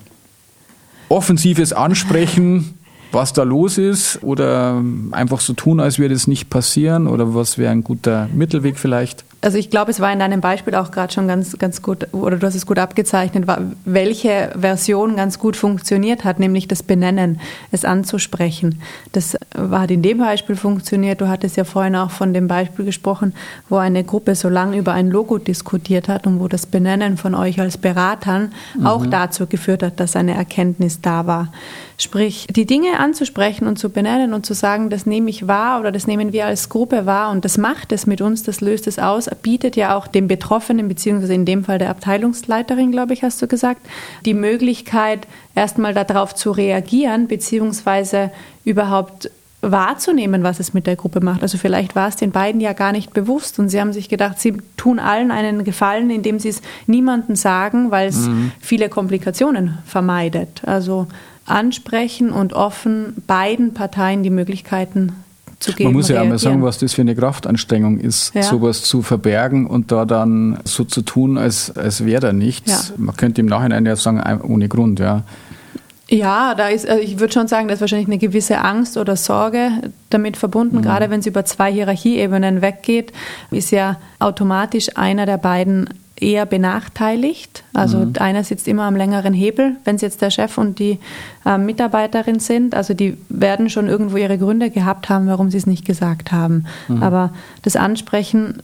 Offensives 1.08 1.72
Ansprechen, 1.72 2.74
was 3.12 3.34
da 3.34 3.44
los 3.44 3.78
ist, 3.78 4.24
oder 4.24 4.82
einfach 5.12 5.40
so 5.40 5.54
tun, 5.54 5.80
als 5.80 6.00
würde 6.00 6.16
es 6.16 6.28
nicht 6.28 6.50
passieren, 6.50 7.08
oder 7.08 7.36
was 7.36 7.58
wäre 7.58 7.72
ein 7.72 7.84
guter 7.84 8.28
Mittelweg 8.34 8.80
vielleicht? 8.80 9.24
Also 9.42 9.58
ich 9.58 9.72
glaube, 9.72 9.90
es 9.90 10.00
war 10.00 10.14
in 10.14 10.20
deinem 10.20 10.40
Beispiel 10.40 10.76
auch 10.76 10.92
gerade 10.92 11.12
schon 11.12 11.28
ganz, 11.28 11.58
ganz 11.58 11.82
gut, 11.82 12.08
oder 12.14 12.38
du 12.38 12.46
hast 12.46 12.54
es 12.54 12.68
gut 12.68 12.78
abgezeichnet, 12.78 13.46
welche 13.86 14.54
Version 14.56 15.16
ganz 15.16 15.40
gut 15.40 15.56
funktioniert 15.56 16.24
hat, 16.24 16.40
nämlich 16.40 16.68
das 16.68 16.84
Benennen, 16.84 17.40
es 17.72 17.84
anzusprechen. 17.84 18.82
Das 19.14 19.36
hat 19.58 19.90
in 19.90 20.04
dem 20.04 20.20
Beispiel 20.20 20.56
funktioniert. 20.56 21.22
Du 21.22 21.28
hattest 21.28 21.58
ja 21.58 21.64
vorhin 21.64 21.96
auch 21.96 22.12
von 22.12 22.34
dem 22.34 22.48
Beispiel 22.48 22.86
gesprochen, 22.86 23.34
wo 23.68 23.78
eine 23.78 24.04
Gruppe 24.04 24.36
so 24.36 24.48
lange 24.48 24.78
über 24.78 24.94
ein 24.94 25.10
Logo 25.10 25.40
diskutiert 25.40 26.08
hat 26.08 26.28
und 26.28 26.40
wo 26.40 26.48
das 26.48 26.68
Benennen 26.68 27.18
von 27.18 27.34
euch 27.34 27.60
als 27.60 27.78
Beratern 27.78 28.54
mhm. 28.78 28.86
auch 28.86 29.08
dazu 29.08 29.48
geführt 29.48 29.82
hat, 29.82 30.00
dass 30.00 30.16
eine 30.16 30.36
Erkenntnis 30.36 31.02
da 31.02 31.26
war. 31.26 31.52
Sprich, 31.98 32.48
die 32.50 32.66
Dinge 32.66 33.00
anzusprechen 33.00 33.68
und 33.68 33.78
zu 33.78 33.92
benennen 33.92 34.34
und 34.34 34.44
zu 34.44 34.56
sagen, 34.56 34.90
das 34.90 35.06
nehme 35.06 35.30
ich 35.30 35.48
wahr 35.48 35.80
oder 35.80 35.92
das 35.92 36.08
nehmen 36.08 36.34
wir 36.34 36.48
als 36.48 36.70
Gruppe 36.70 37.06
wahr 37.06 37.32
und 37.32 37.46
das 37.46 37.60
macht 37.60 37.92
es 37.92 38.08
mit 38.08 38.22
uns, 38.22 38.42
das 38.42 38.60
löst 38.60 38.88
es 38.88 38.98
aus, 38.98 39.28
bietet 39.36 39.76
ja 39.76 39.96
auch 39.96 40.08
dem 40.08 40.28
Betroffenen, 40.28 40.88
beziehungsweise 40.88 41.34
in 41.34 41.46
dem 41.46 41.64
Fall 41.64 41.78
der 41.78 41.90
Abteilungsleiterin, 41.90 42.92
glaube 42.92 43.14
ich, 43.14 43.24
hast 43.24 43.42
du 43.42 43.48
gesagt, 43.48 43.82
die 44.26 44.34
Möglichkeit, 44.34 45.28
erstmal 45.56 45.94
darauf 45.94 46.36
zu 46.36 46.52
reagieren, 46.52 47.28
beziehungsweise 47.28 48.32
überhaupt 48.64 49.32
wahrzunehmen, 49.62 50.44
was 50.44 50.60
es 50.60 50.74
mit 50.74 50.88
der 50.88 50.96
Gruppe 50.96 51.22
macht. 51.22 51.44
Also 51.44 51.58
vielleicht 51.58 51.96
war 51.96 52.08
es 52.08 52.16
den 52.16 52.32
beiden 52.32 52.62
ja 52.62 52.74
gar 52.74 52.92
nicht 52.92 53.14
bewusst 53.14 53.60
und 53.60 53.70
sie 53.70 53.80
haben 53.80 53.94
sich 53.94 54.10
gedacht, 54.10 54.40
sie 54.40 54.58
tun 54.76 55.00
allen 55.00 55.32
einen 55.32 55.64
Gefallen, 55.64 56.10
indem 56.10 56.40
sie 56.40 56.50
es 56.50 56.62
niemandem 56.88 57.36
sagen, 57.36 57.92
weil 57.92 58.10
es 58.10 58.28
mhm. 58.28 58.52
viele 58.60 58.90
Komplikationen 58.90 59.78
vermeidet. 59.86 60.64
Also 60.66 61.08
ansprechen 61.46 62.32
und 62.32 62.54
offen 62.54 63.16
beiden 63.28 63.74
Parteien 63.74 64.24
die 64.24 64.30
Möglichkeiten 64.30 65.14
zu 65.62 65.74
geben. 65.74 65.90
Man 65.90 65.94
muss 65.94 66.10
ja 66.10 66.22
einmal 66.22 66.40
sagen, 66.40 66.62
was 66.64 66.80
das 66.80 66.94
für 66.94 67.02
eine 67.02 67.16
Kraftanstrengung 67.16 68.00
ist, 68.00 68.34
ja. 68.36 68.44
sowas 68.44 68.82
zu 68.82 69.02
verbergen 69.02 69.68
und 69.68 69.92
da 69.92 70.06
dann 70.06 70.60
so 70.66 70.84
zu 70.84 71.02
tun, 71.02 71.38
als, 71.38 71.76
als 71.78 72.06
wäre 72.06 72.20
da 72.20 72.34
nichts. 72.34 72.90
Ja. 72.90 72.96
Man 72.98 73.16
könnte 73.16 73.42
im 73.42 73.48
Nachhinein 73.48 73.86
ja 73.86 73.96
sagen, 73.96 74.42
ohne 74.42 74.68
Grund, 74.68 75.00
ja. 75.00 75.24
Ja, 76.10 76.56
da 76.56 76.68
ist, 76.68 76.90
also 76.90 77.02
ich 77.02 77.22
würde 77.22 77.32
schon 77.32 77.48
sagen, 77.48 77.70
da 77.70 77.74
ist 77.74 77.80
wahrscheinlich 77.80 78.10
eine 78.10 78.18
gewisse 78.18 78.60
Angst 78.60 78.98
oder 78.98 79.16
Sorge 79.16 79.70
damit 80.10 80.36
verbunden. 80.36 80.78
Mhm. 80.78 80.82
Gerade 80.82 81.10
wenn 81.10 81.22
es 81.22 81.26
über 81.26 81.46
zwei 81.46 81.72
Hierarchieebenen 81.72 82.62
weggeht, 82.62 83.14
ist 83.50 83.72
ja 83.72 83.98
automatisch 84.20 84.98
einer 84.98 85.26
der 85.26 85.38
beiden 85.38 85.90
eher 86.22 86.46
benachteiligt. 86.46 87.64
Also 87.74 87.98
mhm. 87.98 88.14
einer 88.20 88.44
sitzt 88.44 88.68
immer 88.68 88.84
am 88.84 88.96
längeren 88.96 89.34
Hebel, 89.34 89.76
wenn 89.84 89.96
es 89.96 90.02
jetzt 90.02 90.22
der 90.22 90.30
Chef 90.30 90.58
und 90.58 90.80
die 90.80 91.00
äh, 91.46 91.58
Mitarbeiterin 91.58 92.40
sind. 92.40 92.76
Also 92.76 92.94
die 92.94 93.18
werden 93.30 93.70
schon 93.70 93.88
irgendwo 93.88 94.18
ihre 94.18 94.38
Gründe 94.38 94.70
gehabt 94.70 95.10
haben, 95.10 95.28
warum 95.28 95.50
sie 95.50 95.58
es 95.58 95.66
nicht 95.66 95.86
gesagt 95.86 96.32
haben. 96.32 96.66
Mhm. 96.88 97.04
Aber 97.04 97.34
das 97.64 97.76
Ansprechen 97.76 98.62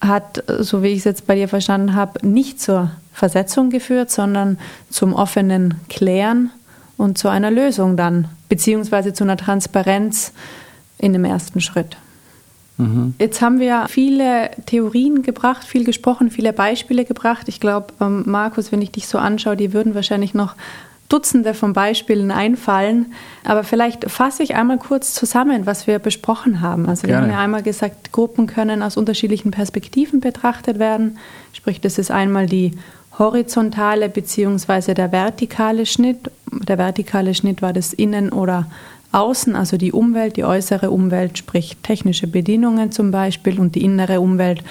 hat, 0.00 0.44
so 0.60 0.82
wie 0.82 0.88
ich 0.88 0.98
es 0.98 1.04
jetzt 1.04 1.26
bei 1.26 1.34
dir 1.34 1.48
verstanden 1.48 1.94
habe, 1.94 2.26
nicht 2.26 2.60
zur 2.60 2.90
Versetzung 3.12 3.70
geführt, 3.70 4.10
sondern 4.10 4.58
zum 4.88 5.12
offenen 5.12 5.74
Klären 5.88 6.50
und 6.96 7.18
zu 7.18 7.28
einer 7.28 7.50
Lösung 7.50 7.96
dann, 7.96 8.28
beziehungsweise 8.48 9.12
zu 9.12 9.24
einer 9.24 9.36
Transparenz 9.36 10.32
in 10.98 11.12
dem 11.12 11.24
ersten 11.24 11.60
Schritt. 11.60 11.96
Mhm. 12.80 13.14
Jetzt 13.18 13.40
haben 13.42 13.60
wir 13.60 13.86
viele 13.88 14.50
Theorien 14.66 15.22
gebracht, 15.22 15.64
viel 15.64 15.84
gesprochen, 15.84 16.30
viele 16.30 16.52
Beispiele 16.52 17.04
gebracht. 17.04 17.48
Ich 17.48 17.60
glaube, 17.60 17.88
ähm, 18.00 18.24
Markus, 18.26 18.72
wenn 18.72 18.82
ich 18.82 18.90
dich 18.90 19.06
so 19.06 19.18
anschaue, 19.18 19.56
die 19.56 19.72
würden 19.72 19.94
wahrscheinlich 19.94 20.34
noch 20.34 20.54
Dutzende 21.10 21.54
von 21.54 21.72
Beispielen 21.72 22.30
einfallen. 22.30 23.12
Aber 23.44 23.64
vielleicht 23.64 24.08
fasse 24.10 24.42
ich 24.42 24.54
einmal 24.54 24.78
kurz 24.78 25.12
zusammen, 25.12 25.66
was 25.66 25.86
wir 25.86 25.98
besprochen 25.98 26.60
haben. 26.60 26.88
Also 26.88 27.06
Gerne. 27.06 27.26
wir 27.26 27.32
haben 27.32 27.38
ja 27.38 27.44
einmal 27.44 27.62
gesagt, 27.62 28.12
Gruppen 28.12 28.46
können 28.46 28.82
aus 28.82 28.96
unterschiedlichen 28.96 29.50
Perspektiven 29.50 30.20
betrachtet 30.20 30.78
werden. 30.78 31.18
Sprich, 31.52 31.80
das 31.80 31.98
ist 31.98 32.10
einmal 32.12 32.46
die 32.46 32.78
horizontale 33.18 34.08
bzw. 34.08 34.94
der 34.94 35.10
vertikale 35.10 35.84
Schnitt. 35.84 36.30
Der 36.46 36.78
vertikale 36.78 37.34
Schnitt 37.34 37.60
war 37.60 37.72
das 37.72 37.92
Innen- 37.92 38.32
oder 38.32 38.66
Außen, 39.12 39.56
also 39.56 39.76
die 39.76 39.92
Umwelt, 39.92 40.36
die 40.36 40.44
äußere 40.44 40.90
Umwelt, 40.90 41.38
sprich 41.38 41.76
technische 41.82 42.26
Bedienungen 42.26 42.92
zum 42.92 43.10
Beispiel 43.10 43.58
und 43.58 43.74
die 43.74 43.84
innere 43.84 44.20
Umwelt, 44.20 44.62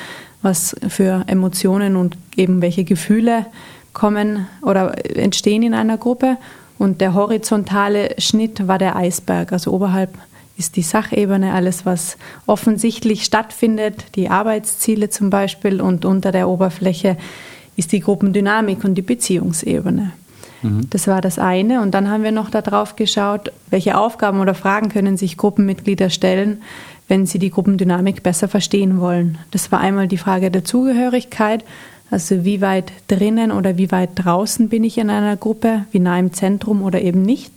was 0.42 0.76
für 0.88 1.24
Emotionen 1.28 1.96
und 1.96 2.18
eben 2.38 2.62
welche 2.62 2.86
Gefühle 2.86 3.46
kommen 3.92 4.48
oder 4.62 4.94
entstehen 5.18 5.64
in 5.64 5.74
einer 5.74 5.98
Gruppe. 5.98 6.38
Und 6.78 7.02
der 7.02 7.14
horizontale 7.14 8.16
Schnitt 8.20 8.68
war 8.68 8.78
der 8.78 8.96
Eisberg, 8.96 9.52
also 9.52 9.74
oberhalb 9.74 10.18
ist 10.58 10.76
die 10.76 10.82
Sachebene, 10.82 11.54
alles, 11.54 11.86
was 11.86 12.18
offensichtlich 12.46 13.24
stattfindet, 13.24 14.16
die 14.16 14.30
Arbeitsziele 14.30 15.10
zum 15.10 15.30
Beispiel, 15.30 15.82
und 15.82 16.04
unter 16.04 16.34
der 16.34 16.50
Oberfläche 16.50 17.18
ist 17.78 17.94
die 17.94 18.02
Gruppendynamik 18.02 18.84
und 18.84 18.96
die 18.96 19.02
Beziehungsebene. 19.02 20.12
Mhm. 20.62 20.90
Das 20.90 21.08
war 21.08 21.22
das 21.22 21.40
eine. 21.40 21.82
Und 21.82 21.92
dann 21.92 22.10
haben 22.10 22.24
wir 22.24 22.32
noch 22.32 22.50
darauf 22.50 22.96
geschaut, 22.96 23.52
welche 23.70 23.98
Aufgaben 23.98 24.40
oder 24.40 24.54
Fragen 24.54 24.90
können 24.90 25.18
sich 25.18 25.38
Gruppenmitglieder 25.38 26.10
stellen, 26.10 26.62
wenn 27.08 27.26
sie 27.26 27.40
die 27.40 27.50
Gruppendynamik 27.50 28.24
besser 28.24 28.48
verstehen 28.48 29.00
wollen. 29.00 29.38
Das 29.52 29.72
war 29.72 29.80
einmal 29.80 30.08
die 30.08 30.18
Frage 30.18 30.52
der 30.52 30.64
Zugehörigkeit, 30.64 31.66
also 32.12 32.44
wie 32.44 32.62
weit 32.62 32.92
drinnen 33.08 33.52
oder 33.52 33.78
wie 33.78 33.92
weit 33.92 34.12
draußen 34.16 34.70
bin 34.70 34.84
ich 34.84 34.98
in 34.98 35.10
einer 35.10 35.38
Gruppe, 35.38 35.86
wie 35.92 36.00
nah 36.00 36.18
im 36.18 36.34
Zentrum 36.34 36.82
oder 36.82 37.02
eben 37.02 37.22
nicht. 37.22 37.52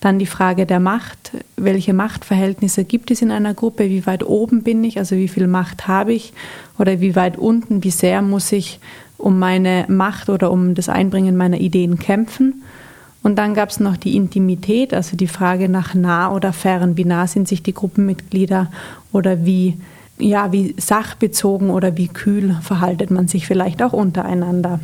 Dann 0.00 0.18
die 0.18 0.26
Frage 0.26 0.64
der 0.64 0.80
Macht, 0.80 1.32
welche 1.56 1.92
Machtverhältnisse 1.92 2.84
gibt 2.84 3.10
es 3.10 3.20
in 3.20 3.30
einer 3.30 3.52
Gruppe, 3.52 3.90
wie 3.90 4.06
weit 4.06 4.24
oben 4.24 4.62
bin 4.62 4.82
ich, 4.82 4.98
also 4.98 5.16
wie 5.16 5.28
viel 5.28 5.46
Macht 5.46 5.88
habe 5.88 6.14
ich 6.14 6.32
oder 6.78 7.00
wie 7.00 7.16
weit 7.16 7.36
unten, 7.36 7.84
wie 7.84 7.90
sehr 7.90 8.22
muss 8.22 8.50
ich 8.52 8.80
um 9.20 9.38
meine 9.38 9.84
Macht 9.88 10.28
oder 10.28 10.50
um 10.50 10.74
das 10.74 10.88
Einbringen 10.88 11.36
meiner 11.36 11.58
Ideen 11.58 11.98
kämpfen. 11.98 12.62
Und 13.22 13.36
dann 13.36 13.54
gab 13.54 13.68
es 13.68 13.80
noch 13.80 13.96
die 13.96 14.16
Intimität, 14.16 14.94
also 14.94 15.16
die 15.16 15.26
Frage 15.26 15.68
nach 15.68 15.94
nah 15.94 16.32
oder 16.32 16.52
fern. 16.52 16.96
Wie 16.96 17.04
nah 17.04 17.26
sind 17.26 17.48
sich 17.48 17.62
die 17.62 17.74
Gruppenmitglieder 17.74 18.70
oder 19.12 19.44
wie, 19.44 19.78
ja, 20.18 20.52
wie 20.52 20.74
sachbezogen 20.78 21.70
oder 21.70 21.96
wie 21.96 22.08
kühl 22.08 22.56
verhaltet 22.62 23.10
man 23.10 23.28
sich 23.28 23.46
vielleicht 23.46 23.82
auch 23.82 23.92
untereinander. 23.92 24.80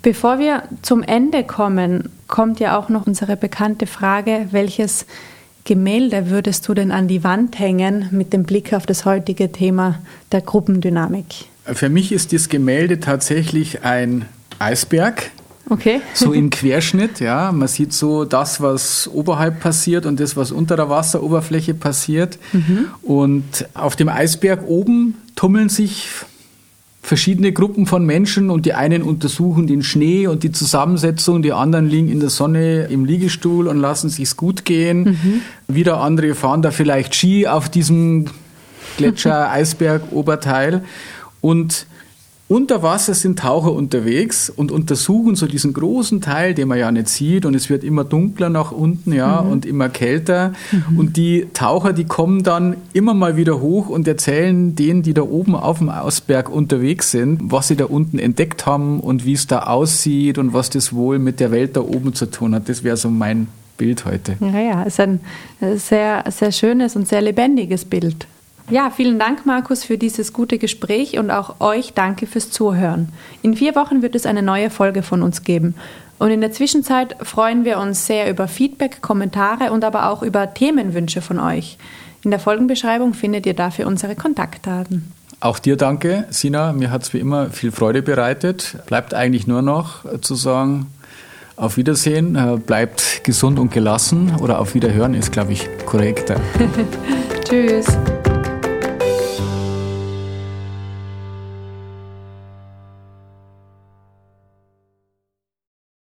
Bevor 0.00 0.38
wir 0.38 0.62
zum 0.82 1.02
Ende 1.02 1.44
kommen, 1.44 2.10
kommt 2.26 2.60
ja 2.60 2.78
auch 2.78 2.88
noch 2.88 3.06
unsere 3.06 3.36
bekannte 3.36 3.86
Frage, 3.86 4.48
welches 4.50 5.06
Gemälde 5.64 6.28
würdest 6.28 6.68
du 6.68 6.74
denn 6.74 6.90
an 6.90 7.08
die 7.08 7.24
Wand 7.24 7.58
hängen 7.58 8.08
mit 8.10 8.32
dem 8.34 8.44
Blick 8.44 8.74
auf 8.74 8.84
das 8.84 9.06
heutige 9.06 9.50
Thema 9.50 9.98
der 10.30 10.42
Gruppendynamik? 10.42 11.46
Für 11.64 11.88
mich 11.88 12.12
ist 12.12 12.32
das 12.32 12.48
Gemälde 12.48 13.00
tatsächlich 13.00 13.82
ein 13.84 14.26
Eisberg. 14.58 15.30
Okay. 15.70 16.00
So 16.12 16.32
im 16.32 16.50
Querschnitt, 16.50 17.20
ja. 17.20 17.50
Man 17.52 17.68
sieht 17.68 17.92
so 17.92 18.24
das, 18.24 18.60
was 18.60 19.08
oberhalb 19.08 19.60
passiert 19.60 20.04
und 20.04 20.20
das, 20.20 20.36
was 20.36 20.52
unter 20.52 20.76
der 20.76 20.90
Wasseroberfläche 20.90 21.74
passiert. 21.74 22.38
Mhm. 22.52 22.86
Und 23.02 23.66
auf 23.74 23.96
dem 23.96 24.08
Eisberg 24.08 24.66
oben 24.66 25.16
tummeln 25.36 25.68
sich 25.70 26.08
verschiedene 27.04 27.52
Gruppen 27.52 27.86
von 27.86 28.04
Menschen 28.06 28.48
und 28.48 28.64
die 28.64 28.72
einen 28.72 29.02
untersuchen 29.02 29.66
den 29.66 29.82
Schnee 29.82 30.26
und 30.26 30.42
die 30.42 30.52
Zusammensetzung, 30.52 31.42
die 31.42 31.52
anderen 31.52 31.86
liegen 31.86 32.08
in 32.08 32.18
der 32.18 32.30
Sonne 32.30 32.84
im 32.84 33.04
Liegestuhl 33.04 33.68
und 33.68 33.78
lassen 33.78 34.08
sich's 34.08 34.38
gut 34.38 34.64
gehen. 34.64 35.04
Mhm. 35.04 35.40
Wieder 35.68 36.00
andere 36.00 36.34
fahren 36.34 36.62
da 36.62 36.70
vielleicht 36.70 37.14
Ski 37.14 37.46
auf 37.46 37.68
diesem 37.68 38.26
Gletscher, 38.96 39.50
Eisberg, 39.50 40.12
Oberteil. 40.12 40.82
Und 41.44 41.86
unter 42.48 42.82
Wasser 42.82 43.12
sind 43.12 43.38
Taucher 43.38 43.72
unterwegs 43.72 44.48
und 44.48 44.72
untersuchen 44.72 45.34
so 45.34 45.46
diesen 45.46 45.74
großen 45.74 46.22
Teil, 46.22 46.54
den 46.54 46.68
man 46.68 46.78
ja 46.78 46.90
nicht 46.90 47.08
sieht 47.08 47.44
und 47.44 47.54
es 47.54 47.68
wird 47.68 47.84
immer 47.84 48.02
dunkler 48.02 48.48
nach 48.48 48.72
unten, 48.72 49.12
ja, 49.12 49.42
mhm. 49.42 49.52
und 49.52 49.66
immer 49.66 49.90
kälter. 49.90 50.54
Mhm. 50.72 50.98
Und 50.98 51.16
die 51.18 51.48
Taucher, 51.52 51.92
die 51.92 52.04
kommen 52.04 52.44
dann 52.44 52.78
immer 52.94 53.12
mal 53.12 53.36
wieder 53.36 53.60
hoch 53.60 53.90
und 53.90 54.08
erzählen 54.08 54.74
denen, 54.74 55.02
die 55.02 55.12
da 55.12 55.20
oben 55.20 55.54
auf 55.54 55.78
dem 55.78 55.90
Ausberg 55.90 56.48
unterwegs 56.48 57.10
sind, 57.10 57.40
was 57.52 57.68
sie 57.68 57.76
da 57.76 57.84
unten 57.84 58.18
entdeckt 58.18 58.64
haben 58.64 59.00
und 59.00 59.26
wie 59.26 59.34
es 59.34 59.46
da 59.46 59.64
aussieht 59.64 60.38
und 60.38 60.54
was 60.54 60.70
das 60.70 60.94
wohl 60.94 61.18
mit 61.18 61.40
der 61.40 61.50
Welt 61.50 61.76
da 61.76 61.82
oben 61.82 62.14
zu 62.14 62.24
tun 62.24 62.54
hat. 62.54 62.70
Das 62.70 62.84
wäre 62.84 62.96
so 62.96 63.10
mein 63.10 63.48
Bild 63.76 64.06
heute. 64.06 64.36
Ja, 64.40 64.60
ja, 64.60 64.82
es 64.82 64.94
ist 64.94 65.00
ein 65.00 65.20
sehr, 65.76 66.24
sehr 66.30 66.52
schönes 66.52 66.96
und 66.96 67.06
sehr 67.06 67.20
lebendiges 67.20 67.84
Bild. 67.84 68.26
Ja, 68.70 68.90
vielen 68.90 69.18
Dank, 69.18 69.44
Markus, 69.44 69.84
für 69.84 69.98
dieses 69.98 70.32
gute 70.32 70.58
Gespräch 70.58 71.18
und 71.18 71.30
auch 71.30 71.60
euch 71.60 71.92
danke 71.92 72.26
fürs 72.26 72.50
Zuhören. 72.50 73.10
In 73.42 73.56
vier 73.56 73.74
Wochen 73.74 74.00
wird 74.00 74.14
es 74.14 74.24
eine 74.24 74.42
neue 74.42 74.70
Folge 74.70 75.02
von 75.02 75.22
uns 75.22 75.42
geben. 75.42 75.74
Und 76.18 76.30
in 76.30 76.40
der 76.40 76.52
Zwischenzeit 76.52 77.16
freuen 77.20 77.64
wir 77.66 77.78
uns 77.78 78.06
sehr 78.06 78.30
über 78.30 78.48
Feedback, 78.48 79.02
Kommentare 79.02 79.70
und 79.70 79.84
aber 79.84 80.08
auch 80.08 80.22
über 80.22 80.54
Themenwünsche 80.54 81.20
von 81.20 81.38
euch. 81.38 81.76
In 82.22 82.30
der 82.30 82.40
Folgenbeschreibung 82.40 83.12
findet 83.12 83.44
ihr 83.44 83.54
dafür 83.54 83.86
unsere 83.86 84.14
Kontaktdaten. 84.14 85.12
Auch 85.40 85.58
dir 85.58 85.76
danke, 85.76 86.26
Sina. 86.30 86.72
Mir 86.72 86.90
hat 86.90 87.02
es 87.02 87.12
wie 87.12 87.18
immer 87.18 87.50
viel 87.50 87.70
Freude 87.70 88.00
bereitet. 88.00 88.76
Bleibt 88.86 89.12
eigentlich 89.12 89.46
nur 89.46 89.60
noch 89.60 90.20
zu 90.22 90.34
sagen, 90.36 90.86
auf 91.56 91.76
Wiedersehen, 91.76 92.34
äh, 92.34 92.56
bleibt 92.56 93.22
gesund 93.24 93.58
und 93.58 93.70
gelassen 93.70 94.34
oder 94.40 94.58
auf 94.58 94.74
Wiederhören 94.74 95.14
ist, 95.14 95.32
glaube 95.32 95.52
ich, 95.52 95.68
korrekter. 95.86 96.40
Tschüss. 97.44 97.86